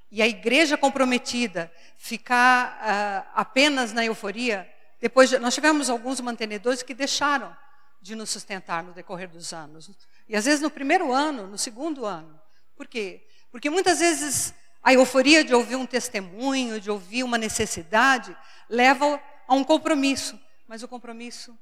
[0.09, 6.93] e a igreja comprometida ficar uh, apenas na euforia, depois nós tivemos alguns mantenedores que
[6.93, 7.53] deixaram
[8.01, 9.91] de nos sustentar no decorrer dos anos.
[10.29, 12.39] E às vezes no primeiro ano, no segundo ano.
[12.73, 13.27] Por quê?
[13.51, 18.33] Porque muitas vezes a euforia de ouvir um testemunho, de ouvir uma necessidade,
[18.69, 20.39] leva a um compromisso.
[20.69, 21.53] Mas o compromisso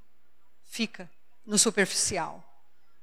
[0.65, 1.09] fica
[1.45, 2.43] no superficial,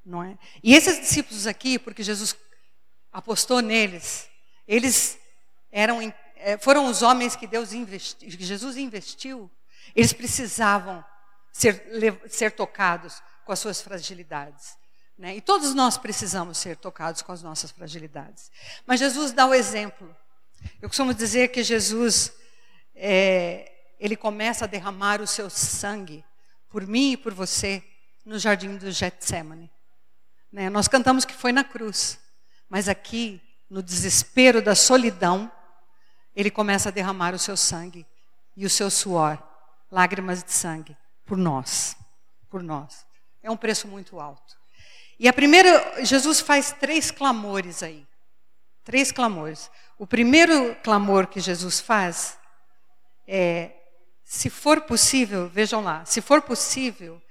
[0.05, 0.37] não é?
[0.63, 2.37] E esses discípulos aqui, porque Jesus
[3.13, 4.29] apostou neles,
[4.67, 5.19] eles
[5.71, 6.01] eram,
[6.37, 9.51] eh, foram os homens que Deus investiu, que Jesus investiu,
[9.95, 11.05] eles precisavam
[11.53, 14.77] ser, ser tocados com as suas fragilidades.
[15.17, 15.37] Né?
[15.37, 18.51] E todos nós precisamos ser tocados com as nossas fragilidades.
[18.87, 20.15] Mas Jesus dá o exemplo.
[20.81, 22.33] Eu costumo dizer que Jesus,
[22.95, 26.25] é, ele começa a derramar o seu sangue
[26.69, 27.83] por mim e por você
[28.25, 29.71] no jardim do Getsemane.
[30.53, 30.69] Né?
[30.69, 32.19] Nós cantamos que foi na cruz,
[32.69, 35.51] mas aqui, no desespero da solidão,
[36.35, 38.07] ele começa a derramar o seu sangue
[38.57, 39.43] e o seu suor,
[39.91, 41.97] lágrimas de sangue, por nós,
[42.49, 43.07] por nós.
[43.43, 44.57] É um preço muito alto.
[45.19, 48.07] E a primeira, Jesus faz três clamores aí.
[48.85, 49.71] Três clamores.
[49.97, 52.37] O primeiro clamor que Jesus faz
[53.27, 53.71] é:
[54.25, 57.22] se for possível, vejam lá, se for possível,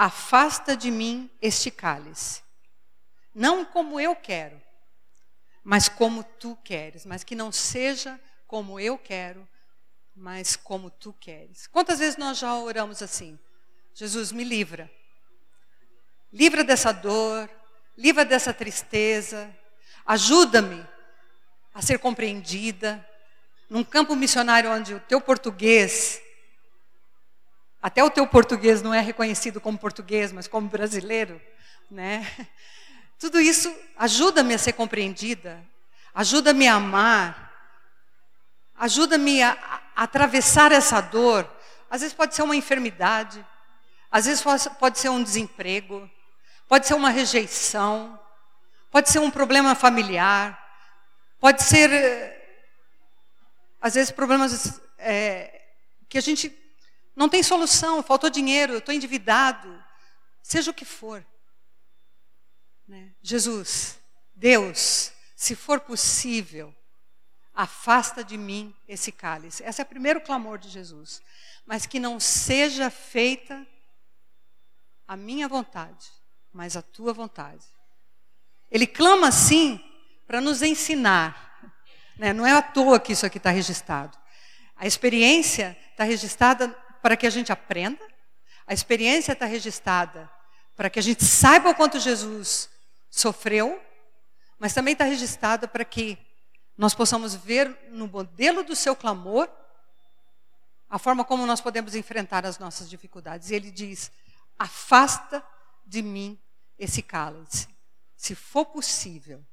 [0.00, 2.42] afasta de mim este cálice.
[3.34, 4.58] Não como eu quero,
[5.62, 9.46] mas como tu queres, mas que não seja como eu quero,
[10.16, 11.66] mas como tu queres.
[11.66, 13.38] Quantas vezes nós já oramos assim?
[13.92, 14.90] Jesus me livra.
[16.32, 17.50] Livra dessa dor,
[17.94, 19.54] livra dessa tristeza,
[20.06, 20.82] ajuda-me
[21.74, 23.06] a ser compreendida.
[23.68, 26.22] Num campo missionário onde o teu português,
[27.82, 31.40] até o teu português não é reconhecido como português, mas como brasileiro,
[31.90, 32.26] né?
[33.18, 35.62] Tudo isso ajuda-me a ser compreendida,
[36.14, 37.52] ajuda-me a amar,
[38.76, 39.52] ajuda-me a,
[39.96, 41.50] a atravessar essa dor.
[41.90, 43.44] Às vezes pode ser uma enfermidade,
[44.10, 44.42] às vezes
[44.78, 46.08] pode ser um desemprego,
[46.68, 48.18] pode ser uma rejeição,
[48.90, 50.58] pode ser um problema familiar,
[51.38, 51.90] pode ser,
[53.80, 55.62] às vezes, problemas é,
[56.08, 56.48] que a gente
[57.14, 59.82] não tem solução, faltou dinheiro, estou endividado,
[60.42, 61.24] seja o que for.
[62.86, 63.12] Né?
[63.22, 63.98] Jesus,
[64.34, 66.74] Deus, se for possível,
[67.54, 69.62] afasta de mim esse cálice.
[69.62, 71.22] Esse é o primeiro clamor de Jesus.
[71.66, 73.66] Mas que não seja feita
[75.06, 76.06] a minha vontade,
[76.52, 77.64] mas a tua vontade.
[78.70, 79.80] Ele clama assim
[80.26, 81.74] para nos ensinar.
[82.16, 82.32] Né?
[82.32, 84.16] Não é à toa que isso aqui está registrado.
[84.76, 88.04] A experiência está registrada para que a gente aprenda,
[88.66, 90.30] a experiência está registrada
[90.80, 92.70] para que a gente saiba o quanto Jesus
[93.10, 93.78] sofreu,
[94.58, 96.16] mas também está registrada para que
[96.74, 99.46] nós possamos ver no modelo do seu clamor
[100.88, 103.50] a forma como nós podemos enfrentar as nossas dificuldades.
[103.50, 104.10] E ele diz:
[104.58, 105.44] afasta
[105.84, 106.40] de mim
[106.78, 107.68] esse cálice,
[108.16, 109.44] se for possível.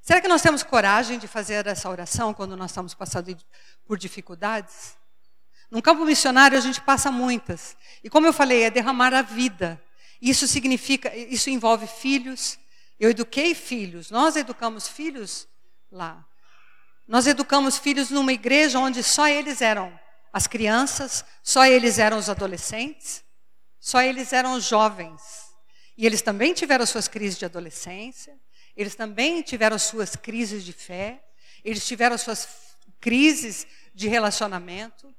[0.00, 3.36] Será que nós temos coragem de fazer essa oração quando nós estamos passando
[3.84, 4.96] por dificuldades?
[5.70, 7.76] Num campo missionário a gente passa muitas.
[8.02, 9.80] E como eu falei, é derramar a vida.
[10.20, 12.58] Isso significa, isso envolve filhos.
[12.98, 15.48] Eu eduquei filhos, nós educamos filhos
[15.90, 16.26] lá.
[17.06, 19.98] Nós educamos filhos numa igreja onde só eles eram
[20.32, 23.24] as crianças, só eles eram os adolescentes.
[23.80, 25.22] Só eles eram jovens.
[25.96, 28.38] E eles também tiveram suas crises de adolescência,
[28.76, 31.22] eles também tiveram suas crises de fé,
[31.64, 32.48] eles tiveram suas
[33.00, 35.14] crises de relacionamento.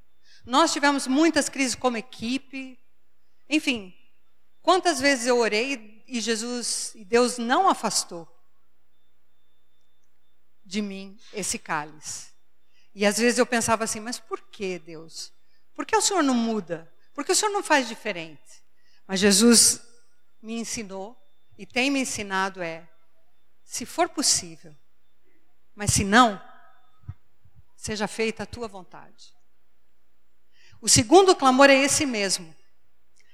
[0.45, 2.79] Nós tivemos muitas crises como equipe.
[3.49, 3.93] Enfim,
[4.61, 8.27] quantas vezes eu orei e Jesus e Deus não afastou
[10.65, 12.31] de mim esse cálice.
[12.93, 15.31] E às vezes eu pensava assim, mas por que Deus?
[15.73, 16.91] Por que o Senhor não muda?
[17.13, 18.63] Porque o Senhor não faz diferente.
[19.07, 19.81] Mas Jesus
[20.41, 21.17] me ensinou
[21.57, 22.89] e tem me ensinado é,
[23.63, 24.75] se for possível,
[25.75, 26.41] mas se não,
[27.75, 29.33] seja feita a tua vontade.
[30.81, 32.53] O segundo clamor é esse mesmo.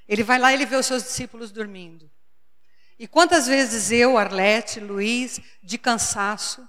[0.07, 2.11] Ele vai lá e ele vê os seus discípulos dormindo.
[2.99, 6.67] E quantas vezes eu, Arlete, Luiz, de cansaço,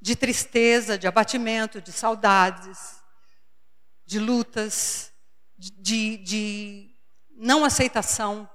[0.00, 3.02] de tristeza, de abatimento, de saudades,
[4.04, 5.12] de lutas,
[5.56, 6.94] de, de
[7.36, 8.48] não aceitação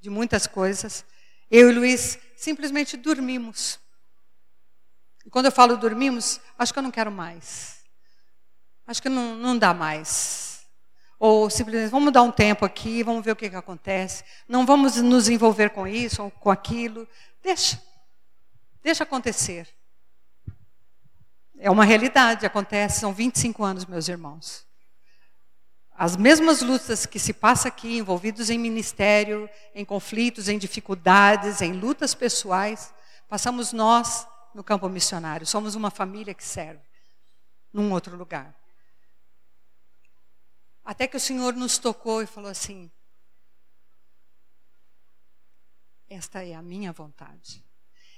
[0.00, 1.04] de muitas coisas,
[1.50, 3.78] eu e Luiz simplesmente dormimos.
[5.24, 7.77] E quando eu falo dormimos, acho que eu não quero mais.
[8.88, 10.66] Acho que não, não dá mais.
[11.20, 14.24] Ou simplesmente, vamos dar um tempo aqui, vamos ver o que, que acontece.
[14.48, 17.06] Não vamos nos envolver com isso ou com aquilo.
[17.40, 17.80] Deixa.
[18.82, 19.68] Deixa acontecer.
[21.56, 24.66] É uma realidade, acontece, são 25 anos, meus irmãos
[25.98, 31.72] as mesmas lutas que se passa aqui, envolvidos em ministério, em conflitos, em dificuldades, em
[31.72, 32.94] lutas pessoais,
[33.28, 34.24] passamos nós
[34.54, 35.44] no campo missionário.
[35.44, 36.80] Somos uma família que serve
[37.72, 38.54] num outro lugar.
[40.88, 42.90] Até que o Senhor nos tocou e falou assim:
[46.08, 47.62] Esta é a minha vontade.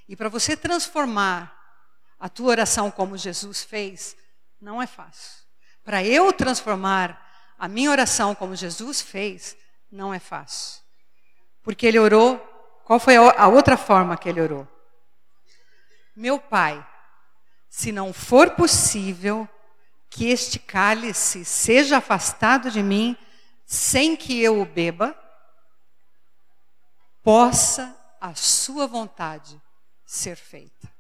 [0.09, 1.53] E para você transformar
[2.17, 4.17] a tua oração como Jesus fez,
[4.61, 5.45] não é fácil.
[5.83, 7.21] Para eu transformar
[7.59, 9.57] a minha oração como Jesus fez,
[9.91, 10.81] não é fácil.
[11.65, 12.39] Porque ele orou,
[12.85, 14.69] qual foi a outra forma que ele orou?
[16.15, 16.87] Meu Pai,
[17.69, 19.49] se não for possível
[20.11, 23.17] que este cálice seja afastado de mim
[23.65, 25.17] sem que eu o beba,
[27.23, 29.61] possa a sua vontade
[30.05, 30.93] ser feita.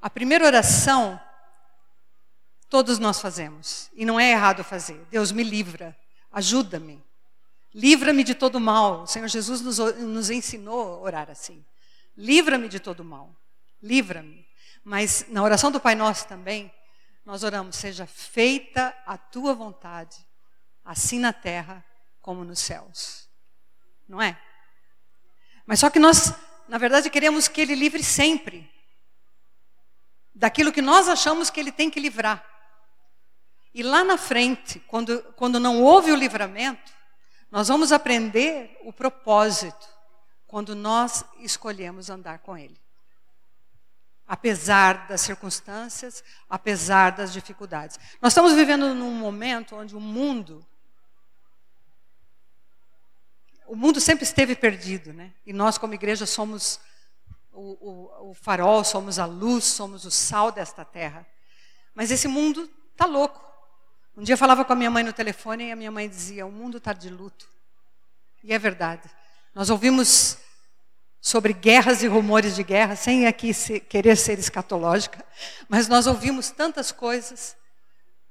[0.00, 1.20] A primeira oração
[2.70, 5.04] todos nós fazemos, e não é errado fazer.
[5.10, 5.94] Deus me livra,
[6.30, 7.04] ajuda-me,
[7.74, 9.02] livra-me de todo mal.
[9.02, 11.64] O Senhor Jesus nos, nos ensinou a orar assim.
[12.16, 13.34] Livra-me de todo mal,
[13.82, 14.46] livra-me.
[14.84, 16.72] Mas na oração do Pai Nosso também,
[17.24, 20.16] nós oramos: seja feita a tua vontade,
[20.84, 21.84] assim na terra
[22.20, 23.28] como nos céus.
[24.08, 24.40] Não é?
[25.66, 26.32] Mas só que nós,
[26.68, 28.70] na verdade, queremos que Ele livre sempre
[30.34, 32.44] daquilo que nós achamos que Ele tem que livrar.
[33.72, 36.92] E lá na frente, quando, quando não houve o livramento,
[37.50, 39.88] nós vamos aprender o propósito
[40.46, 42.79] quando nós escolhemos andar com Ele
[44.30, 47.98] apesar das circunstâncias, apesar das dificuldades.
[48.22, 50.64] Nós estamos vivendo num momento onde o mundo
[53.66, 55.32] o mundo sempre esteve perdido, né?
[55.44, 56.78] E nós como igreja somos
[57.52, 61.26] o, o, o farol, somos a luz, somos o sal desta terra.
[61.92, 63.44] Mas esse mundo está louco.
[64.16, 66.46] Um dia eu falava com a minha mãe no telefone e a minha mãe dizia:
[66.46, 67.48] o mundo está de luto.
[68.44, 69.10] E é verdade.
[69.52, 70.38] Nós ouvimos
[71.20, 73.52] sobre guerras e rumores de guerra, sem aqui
[73.88, 75.24] querer ser escatológica,
[75.68, 77.56] mas nós ouvimos tantas coisas,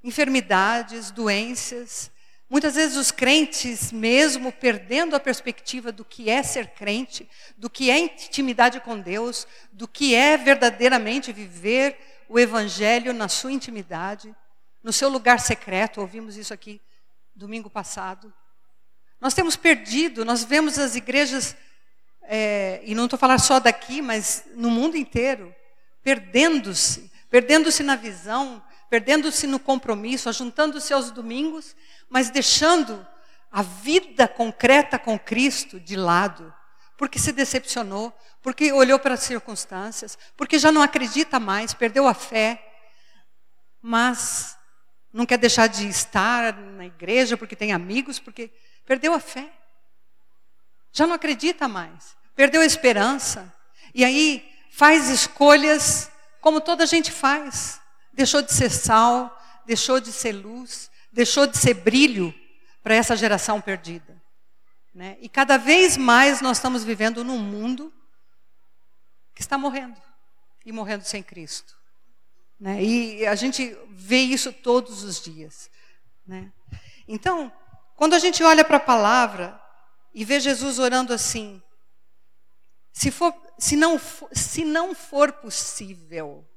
[0.03, 2.09] enfermidades, doenças,
[2.49, 7.91] muitas vezes os crentes mesmo perdendo a perspectiva do que é ser crente, do que
[7.91, 14.35] é intimidade com Deus, do que é verdadeiramente viver o evangelho na sua intimidade,
[14.83, 16.81] no seu lugar secreto, ouvimos isso aqui
[17.35, 18.33] domingo passado.
[19.19, 21.55] Nós temos perdido, nós vemos as igrejas
[22.32, 25.53] é, e não estou falando só daqui, mas no mundo inteiro,
[26.03, 31.75] perdendo-se, perdendo-se na visão, perdendo-se no compromisso, ajuntando-se aos domingos,
[32.07, 33.05] mas deixando
[33.51, 36.53] a vida concreta com Cristo de lado,
[36.95, 42.13] porque se decepcionou, porque olhou para as circunstâncias, porque já não acredita mais, perdeu a
[42.13, 42.63] fé,
[43.82, 44.55] mas
[45.11, 48.51] não quer deixar de estar na igreja porque tem amigos, porque
[48.86, 49.51] perdeu a fé.
[50.91, 53.53] Já não acredita mais perdeu a esperança,
[53.93, 56.09] e aí faz escolhas
[56.39, 57.81] como toda gente faz.
[58.13, 62.33] Deixou de ser sal, deixou de ser luz, deixou de ser brilho
[62.81, 64.23] para essa geração perdida.
[64.95, 65.17] Né?
[65.19, 67.93] E cada vez mais nós estamos vivendo num mundo
[69.35, 70.01] que está morrendo
[70.65, 71.75] e morrendo sem Cristo.
[72.57, 72.81] Né?
[72.81, 75.69] E a gente vê isso todos os dias.
[76.25, 76.49] Né?
[77.05, 77.51] Então,
[77.97, 79.61] quando a gente olha para a palavra
[80.13, 81.61] e vê Jesus orando assim,
[82.91, 86.47] se, for, se, não, for, se não for possível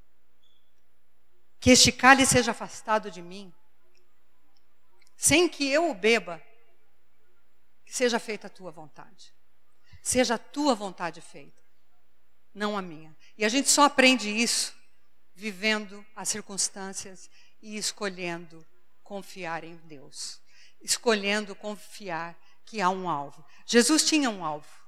[1.60, 3.54] que este cálice seja afastado de mim,
[5.16, 6.42] sem que eu o beba,
[7.86, 9.32] seja feita a tua vontade.
[10.02, 11.62] Seja a tua vontade feita,
[12.52, 13.16] não a minha.
[13.38, 14.74] E a gente só aprende isso
[15.34, 17.30] vivendo as circunstâncias
[17.62, 18.66] e escolhendo
[19.04, 20.40] confiar em Deus.
[20.80, 23.44] Escolhendo confiar que há um alvo.
[23.64, 24.81] Jesus tinha um alvo.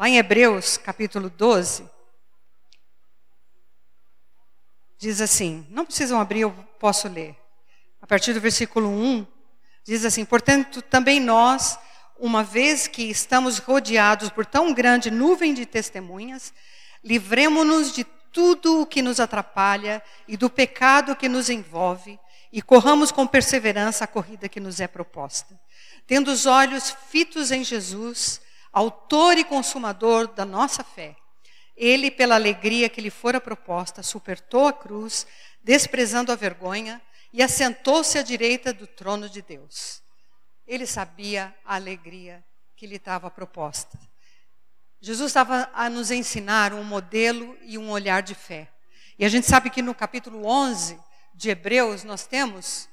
[0.00, 1.84] Lá em Hebreus, capítulo 12,
[4.96, 7.36] diz assim: não precisam abrir, eu posso ler.
[8.00, 9.26] A partir do versículo 1,
[9.84, 11.78] diz assim: Portanto, também nós,
[12.18, 16.54] uma vez que estamos rodeados por tão grande nuvem de testemunhas,
[17.04, 22.18] livremo-nos de tudo o que nos atrapalha e do pecado que nos envolve
[22.50, 25.60] e corramos com perseverança a corrida que nos é proposta.
[26.06, 28.40] Tendo os olhos fitos em Jesus,
[28.72, 31.16] autor e consumador da nossa fé.
[31.76, 35.26] Ele, pela alegria que lhe fora proposta, suportou a cruz,
[35.62, 37.00] desprezando a vergonha,
[37.32, 40.02] e assentou-se à direita do trono de Deus.
[40.66, 42.44] Ele sabia a alegria
[42.76, 43.98] que lhe estava proposta.
[45.00, 48.68] Jesus estava a nos ensinar um modelo e um olhar de fé.
[49.18, 50.98] E a gente sabe que no capítulo 11
[51.34, 52.88] de Hebreus nós temos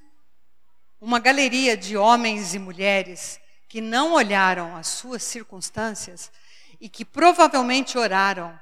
[0.99, 6.31] uma galeria de homens e mulheres que não olharam as suas circunstâncias
[6.79, 8.57] e que provavelmente oraram,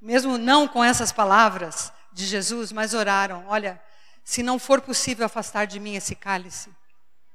[0.00, 3.82] mesmo não com essas palavras de Jesus, mas oraram: olha,
[4.24, 6.70] se não for possível afastar de mim esse cálice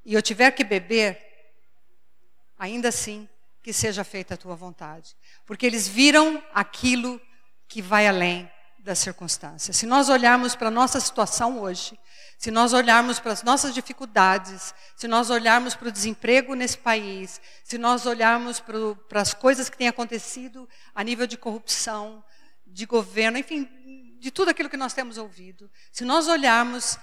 [0.06, 1.22] e eu tiver que beber,
[2.58, 3.28] ainda assim
[3.62, 5.16] que seja feita a tua vontade.
[5.46, 7.22] Porque eles viram aquilo
[7.68, 9.78] que vai além das circunstâncias.
[9.78, 11.98] Se nós olharmos para a nossa situação hoje,
[12.42, 17.40] se nós olharmos para as nossas dificuldades, se nós olharmos para o desemprego nesse país,
[17.64, 22.24] se nós olharmos para, para as coisas que têm acontecido a nível de corrupção,
[22.66, 23.70] de governo, enfim,
[24.20, 26.98] de tudo aquilo que nós temos ouvido, se nós olharmos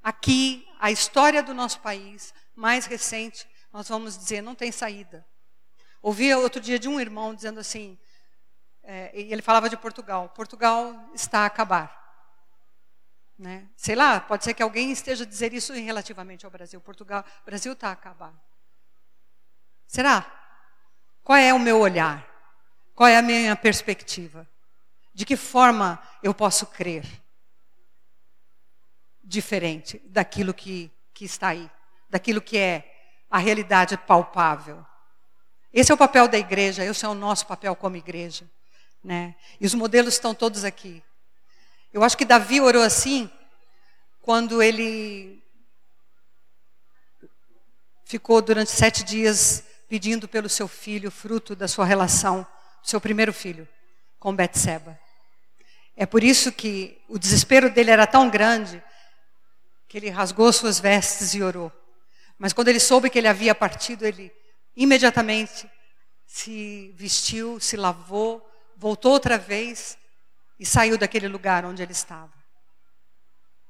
[0.00, 5.26] aqui a história do nosso país mais recente, nós vamos dizer: não tem saída.
[6.00, 7.98] Ouvi outro dia de um irmão dizendo assim,
[8.84, 11.99] é, ele falava de Portugal: Portugal está a acabar.
[13.40, 13.66] Né?
[13.74, 16.78] Sei lá, pode ser que alguém esteja a dizer isso relativamente ao Brasil.
[16.78, 18.34] Portugal, o Brasil está a acabar.
[19.86, 20.30] Será?
[21.24, 22.28] Qual é o meu olhar?
[22.94, 24.46] Qual é a minha perspectiva?
[25.14, 27.06] De que forma eu posso crer?
[29.24, 31.70] Diferente daquilo que, que está aí,
[32.10, 34.84] daquilo que é a realidade palpável.
[35.72, 38.44] Esse é o papel da igreja, esse é o nosso papel como igreja.
[39.02, 39.34] Né?
[39.58, 41.02] E os modelos estão todos aqui.
[41.92, 43.28] Eu acho que Davi orou assim
[44.22, 45.42] quando ele
[48.04, 52.46] ficou durante sete dias pedindo pelo seu filho, fruto da sua relação,
[52.80, 53.68] seu primeiro filho,
[54.20, 54.96] com Betseba.
[55.96, 58.80] É por isso que o desespero dele era tão grande
[59.88, 61.72] que ele rasgou suas vestes e orou.
[62.38, 64.32] Mas quando ele soube que ele havia partido, ele
[64.76, 65.68] imediatamente
[66.24, 69.98] se vestiu, se lavou, voltou outra vez
[70.60, 72.38] e saiu daquele lugar onde ele estava.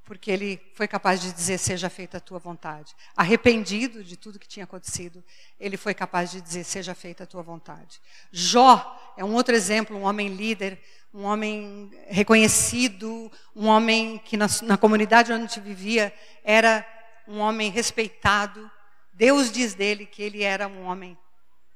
[0.02, 2.96] Porque ele foi capaz de dizer: Seja feita a tua vontade.
[3.16, 5.22] Arrependido de tudo que tinha acontecido,
[5.58, 8.00] ele foi capaz de dizer: Seja feita a tua vontade.
[8.32, 10.82] Jó é um outro exemplo, um homem líder,
[11.14, 16.12] um homem reconhecido, um homem que na, na comunidade onde vivia
[16.42, 16.84] era
[17.28, 18.68] um homem respeitado.
[19.12, 21.16] Deus diz dele que ele era um homem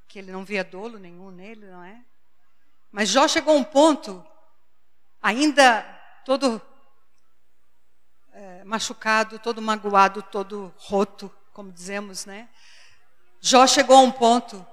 [0.08, 2.00] que ele não via dolo nenhum nele, não é?
[2.90, 4.26] Mas Jó chegou a um ponto
[5.24, 5.80] ainda
[6.22, 6.60] todo
[8.30, 12.46] é, machucado, todo magoado, todo roto, como dizemos, né?
[13.40, 14.64] Jó chegou a um ponto,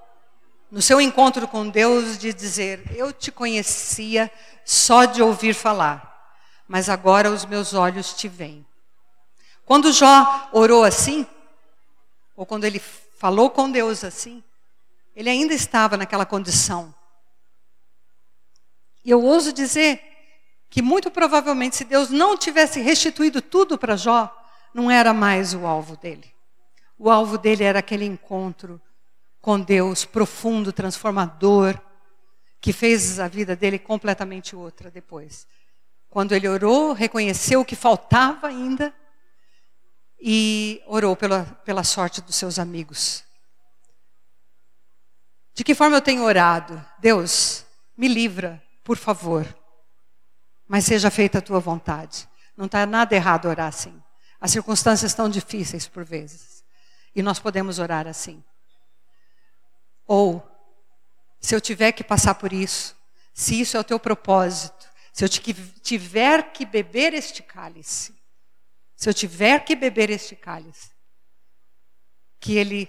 [0.69, 4.29] no seu encontro com Deus, de dizer: Eu te conhecia
[4.65, 6.35] só de ouvir falar,
[6.67, 8.67] mas agora os meus olhos te veem.
[9.65, 11.25] Quando Jó orou assim,
[12.35, 14.43] ou quando ele falou com Deus assim,
[15.15, 16.93] ele ainda estava naquela condição.
[19.05, 20.10] E eu ouso dizer
[20.71, 24.33] que muito provavelmente, se Deus não tivesse restituído tudo para Jó,
[24.73, 26.33] não era mais o alvo dele.
[26.97, 28.81] O alvo dele era aquele encontro
[29.41, 31.77] com Deus profundo, transformador,
[32.61, 35.45] que fez a vida dele completamente outra depois.
[36.09, 38.93] Quando ele orou, reconheceu o que faltava ainda
[40.21, 43.25] e orou pela, pela sorte dos seus amigos.
[45.53, 46.81] De que forma eu tenho orado?
[46.97, 47.65] Deus,
[47.97, 49.45] me livra, por favor
[50.71, 52.29] mas seja feita a tua vontade.
[52.55, 54.01] Não está nada errado orar assim.
[54.39, 56.63] As circunstâncias estão difíceis por vezes.
[57.13, 58.41] E nós podemos orar assim.
[60.07, 60.41] Ou,
[61.41, 62.95] se eu tiver que passar por isso,
[63.33, 68.15] se isso é o teu propósito, se eu tiver que beber este cálice,
[68.95, 70.91] se eu tiver que beber este cálice,
[72.39, 72.87] que ele,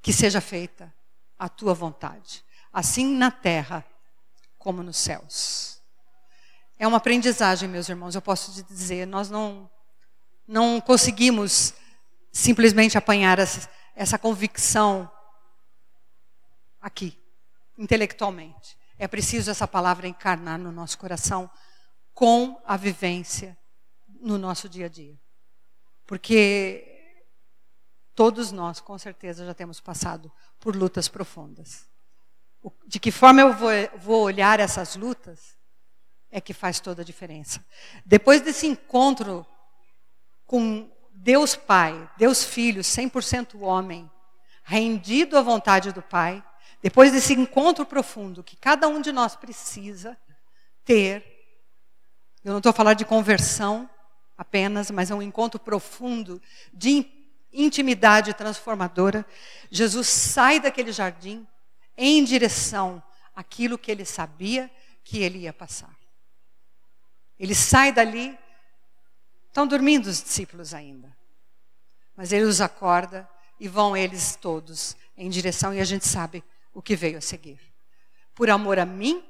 [0.00, 0.90] que seja feita
[1.38, 2.42] a tua vontade,
[2.72, 3.84] assim na terra
[4.56, 5.75] como nos céus.
[6.78, 9.06] É uma aprendizagem, meus irmãos, eu posso te dizer.
[9.06, 9.70] Nós não,
[10.46, 11.72] não conseguimos
[12.30, 15.10] simplesmente apanhar essa, essa convicção
[16.80, 17.18] aqui,
[17.78, 18.76] intelectualmente.
[18.98, 21.50] É preciso essa palavra encarnar no nosso coração
[22.12, 23.56] com a vivência
[24.20, 25.18] no nosso dia a dia.
[26.06, 27.14] Porque
[28.14, 31.88] todos nós, com certeza, já temos passado por lutas profundas.
[32.86, 35.56] De que forma eu vou, vou olhar essas lutas?
[36.30, 37.64] É que faz toda a diferença.
[38.04, 39.46] Depois desse encontro
[40.46, 44.10] com Deus Pai, Deus Filho, 100% homem,
[44.62, 46.42] rendido à vontade do Pai,
[46.82, 50.16] depois desse encontro profundo que cada um de nós precisa
[50.84, 51.24] ter,
[52.44, 53.90] eu não estou falando de conversão
[54.36, 56.40] apenas, mas é um encontro profundo
[56.72, 57.06] de
[57.52, 59.26] intimidade transformadora.
[59.70, 61.46] Jesus sai daquele jardim
[61.96, 63.02] em direção
[63.34, 64.70] àquilo que ele sabia
[65.02, 65.94] que ele ia passar.
[67.38, 68.38] Ele sai dali,
[69.48, 71.14] estão dormindo os discípulos ainda.
[72.16, 73.28] mas ele os acorda
[73.60, 77.60] e vão eles todos em direção e a gente sabe o que veio a seguir.
[78.34, 79.22] Por amor a mim,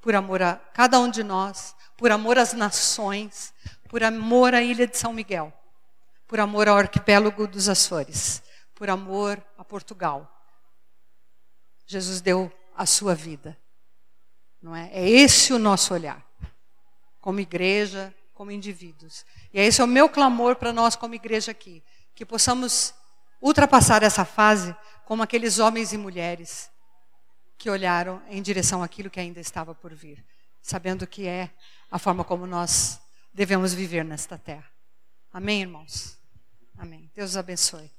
[0.00, 3.52] por amor a cada um de nós, por amor às nações,
[3.88, 5.52] por amor à ilha de São Miguel,
[6.26, 8.42] por amor ao arquipélago dos Açores,
[8.74, 10.32] por amor a Portugal.
[11.86, 13.56] Jesus deu a sua vida.
[14.60, 14.90] Não é?
[14.92, 16.25] É esse o nosso olhar,
[17.26, 19.26] como igreja, como indivíduos.
[19.52, 21.82] E esse é o meu clamor para nós, como igreja aqui,
[22.14, 22.94] que possamos
[23.42, 24.72] ultrapassar essa fase
[25.04, 26.70] como aqueles homens e mulheres
[27.58, 30.24] que olharam em direção àquilo que ainda estava por vir,
[30.62, 31.50] sabendo que é
[31.90, 33.00] a forma como nós
[33.34, 34.70] devemos viver nesta terra.
[35.32, 36.16] Amém, irmãos?
[36.78, 37.10] Amém.
[37.12, 37.90] Deus os abençoe.